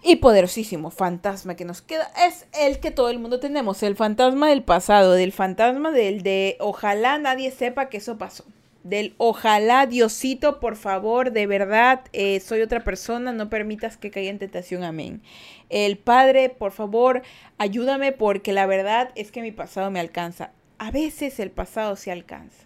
[0.06, 4.48] y poderosísimo fantasma que nos queda es el que todo el mundo tenemos, el fantasma
[4.48, 8.44] del pasado, del fantasma del de ojalá nadie sepa que eso pasó.
[8.84, 14.30] Del ojalá Diosito, por favor, de verdad, eh, soy otra persona, no permitas que caiga
[14.30, 15.22] en tentación, amén.
[15.70, 17.22] El Padre, por favor,
[17.58, 20.52] ayúdame porque la verdad es que mi pasado me alcanza.
[20.78, 22.64] A veces el pasado se alcanza.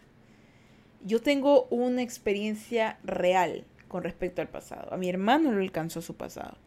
[1.07, 4.93] Yo tengo una experiencia real con respecto al pasado.
[4.93, 6.59] A mi hermano no alcanzó su pasado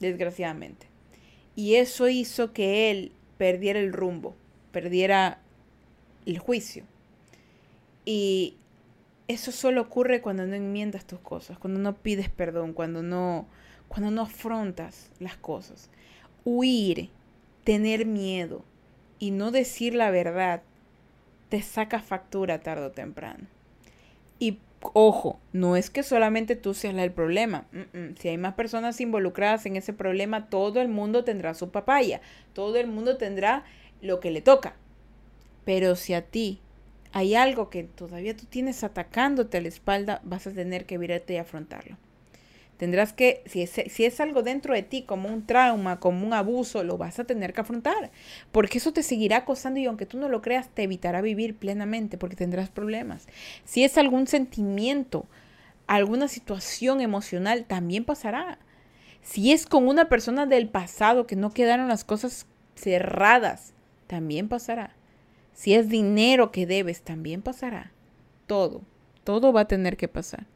[0.00, 0.86] desgraciadamente.
[1.54, 4.34] Y eso hizo que él perdiera el rumbo,
[4.72, 5.40] perdiera
[6.26, 6.84] el juicio.
[8.04, 8.56] Y
[9.28, 13.46] eso solo ocurre cuando no enmiendas tus cosas, cuando no pides perdón, cuando no,
[13.88, 15.90] cuando no afrontas las cosas.
[16.44, 17.10] Huir,
[17.64, 18.64] tener miedo
[19.18, 20.62] y no decir la verdad
[21.48, 23.46] te saca factura tarde o temprano.
[24.38, 27.66] Y Ojo, no es que solamente tú seas el problema.
[28.18, 32.20] Si hay más personas involucradas en ese problema, todo el mundo tendrá su papaya.
[32.54, 33.64] Todo el mundo tendrá
[34.00, 34.74] lo que le toca.
[35.64, 36.60] Pero si a ti
[37.12, 41.34] hay algo que todavía tú tienes atacándote a la espalda, vas a tener que virarte
[41.34, 41.98] y afrontarlo.
[42.80, 46.96] Tendrás que, si es, algo dentro de ti, como un trauma, como un abuso, lo
[46.96, 48.10] vas a tener que afrontar.
[48.52, 52.16] Porque eso te seguirá acosando y aunque tú no lo creas, te evitará vivir plenamente
[52.16, 53.28] porque tendrás problemas.
[53.66, 55.26] Si es algún sentimiento,
[55.86, 58.58] alguna situación emocional, también pasará.
[59.20, 63.74] Si es con una persona del pasado que no quedaron las cosas cerradas,
[64.06, 64.96] también pasará.
[65.52, 67.92] Si es dinero que debes, también pasará.
[68.46, 68.80] Todo,
[69.22, 70.46] todo va a tener que pasar.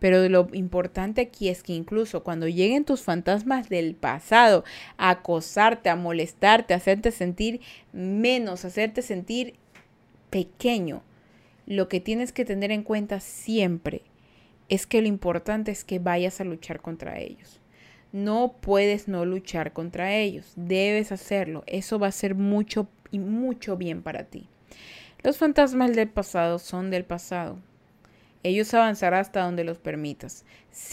[0.00, 4.64] Pero lo importante aquí es que incluso cuando lleguen tus fantasmas del pasado
[4.96, 7.60] a acosarte, a molestarte, a hacerte sentir
[7.92, 9.54] menos, a hacerte sentir
[10.30, 11.02] pequeño,
[11.66, 14.02] lo que tienes que tener en cuenta siempre
[14.68, 17.60] es que lo importante es que vayas a luchar contra ellos.
[18.12, 21.62] No puedes no luchar contra ellos, debes hacerlo.
[21.66, 24.48] Eso va a ser mucho y mucho bien para ti.
[25.22, 27.58] Los fantasmas del pasado son del pasado,
[28.42, 30.44] ellos avanzarán hasta donde los permitas.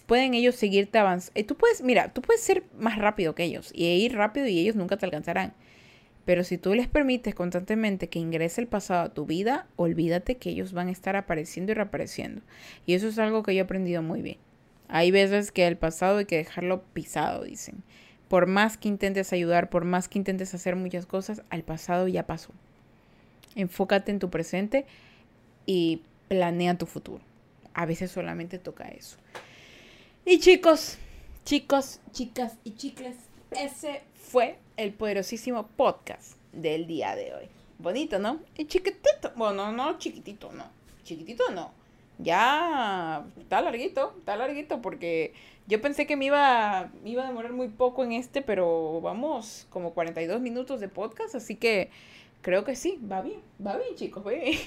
[0.05, 1.39] Pueden ellos seguirte avanzando.
[1.39, 4.59] Eh, tú puedes, mira, tú puedes ser más rápido que ellos y ir rápido y
[4.59, 5.53] ellos nunca te alcanzarán.
[6.25, 10.49] Pero si tú les permites constantemente que ingrese el pasado a tu vida, olvídate que
[10.49, 12.41] ellos van a estar apareciendo y reapareciendo.
[12.85, 14.37] Y eso es algo que yo he aprendido muy bien.
[14.89, 17.81] Hay veces que el pasado hay que dejarlo pisado, dicen.
[18.27, 22.27] Por más que intentes ayudar, por más que intentes hacer muchas cosas, al pasado ya
[22.27, 22.51] pasó.
[23.55, 24.85] Enfócate en tu presente
[25.65, 27.21] y planea tu futuro
[27.77, 29.17] a veces solamente toca eso.
[30.25, 30.97] Y chicos,
[31.45, 33.15] chicos, chicas y chicles,
[33.51, 37.45] ese fue el poderosísimo podcast del día de hoy.
[37.77, 38.39] Bonito, ¿no?
[38.57, 39.31] Y chiquitito.
[39.35, 40.65] Bueno, no, chiquitito, no.
[41.03, 41.71] Chiquitito no.
[42.17, 45.35] Ya está larguito, está larguito porque
[45.67, 49.67] yo pensé que me iba, me iba a demorar muy poco en este, pero vamos,
[49.69, 51.91] como 42 minutos de podcast, así que
[52.41, 54.57] creo que sí, va bien, va bien chicos, va bien.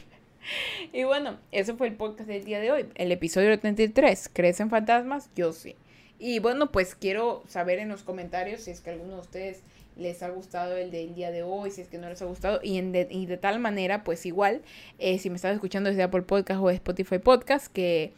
[0.93, 2.87] y bueno, ese fue el podcast del día de hoy.
[2.95, 4.31] El episodio 33.
[4.33, 5.31] ¿Crees en fantasmas?
[5.35, 5.77] Yo sí.
[6.19, 9.63] Y bueno, pues quiero saber en los comentarios si es que alguno de ustedes
[9.97, 12.61] les ha gustado el del día de hoy, si es que no les ha gustado.
[12.63, 14.63] Y, en de, y de tal manera, pues igual,
[14.99, 18.13] eh, si me estás escuchando desde Apple Podcast o Spotify Podcast, que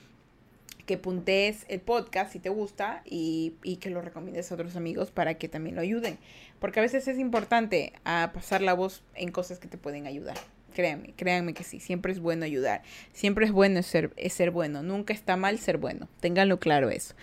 [0.86, 5.12] que puntes el podcast si te gusta y, y, que lo recomiendes a otros amigos
[5.12, 6.18] para que también lo ayuden.
[6.58, 10.08] Porque a veces es importante a ah, pasar la voz en cosas que te pueden
[10.08, 10.36] ayudar.
[10.72, 15.12] Créanme, créanme que sí, siempre es bueno ayudar, siempre es bueno ser, ser bueno, nunca
[15.12, 17.14] está mal ser bueno, ténganlo claro eso.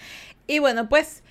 [0.47, 1.23] Y bueno, pues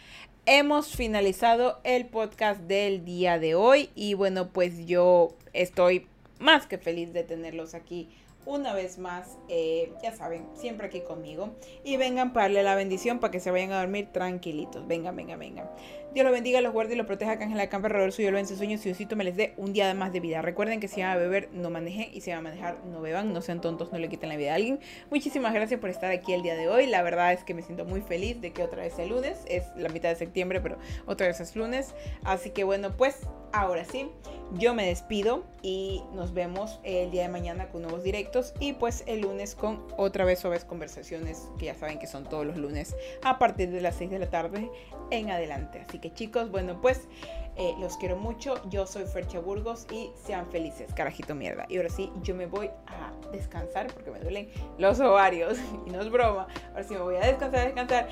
[0.47, 6.07] hemos finalizado el podcast del día de hoy y bueno, pues yo estoy
[6.39, 8.09] más que feliz de tenerlos aquí
[8.49, 11.51] una vez más, eh, ya saben, siempre aquí conmigo.
[11.85, 14.87] Y vengan para darle la bendición para que se vayan a dormir tranquilitos.
[14.87, 15.69] Vengan, vengan, vengan.
[16.15, 17.37] Dios los bendiga, los guarde y los proteja.
[17.37, 19.93] Que Ángel Campa alrededor suyo lo vence sueños y Diosito me les dé un día
[19.95, 20.41] más de vida.
[20.41, 22.09] Recuerden que si van a beber, no manejen.
[22.13, 23.33] Y si van a manejar, no beban.
[23.33, 24.81] No sean tontos, no le quiten la vida a alguien.
[25.11, 26.87] Muchísimas gracias por estar aquí el día de hoy.
[26.87, 29.45] La verdad es que me siento muy feliz de que otra vez es lunes.
[29.47, 31.95] Es la mitad de septiembre, pero otra vez es lunes.
[32.25, 34.11] Así que bueno, pues ahora sí,
[34.55, 39.05] yo me despido y nos vemos el día de mañana con nuevos directos y pues
[39.07, 42.97] el lunes con otra vez suaves conversaciones que ya saben que son todos los lunes
[43.23, 44.71] a partir de las 6 de la tarde
[45.11, 45.85] en adelante.
[45.99, 47.09] Así que chicos, bueno pues
[47.57, 48.63] eh, los quiero mucho.
[48.69, 51.67] Yo soy Fercha Burgos y sean felices, carajito mierda.
[51.69, 56.01] Y ahora sí, yo me voy a descansar porque me duelen los ovarios y no
[56.01, 56.47] es broma.
[56.71, 58.09] Ahora sí me voy a descansar, descansar,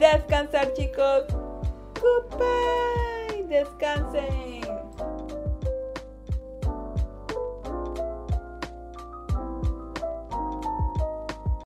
[0.00, 1.26] descansar chicos.
[2.00, 4.62] Goodbye, descansen.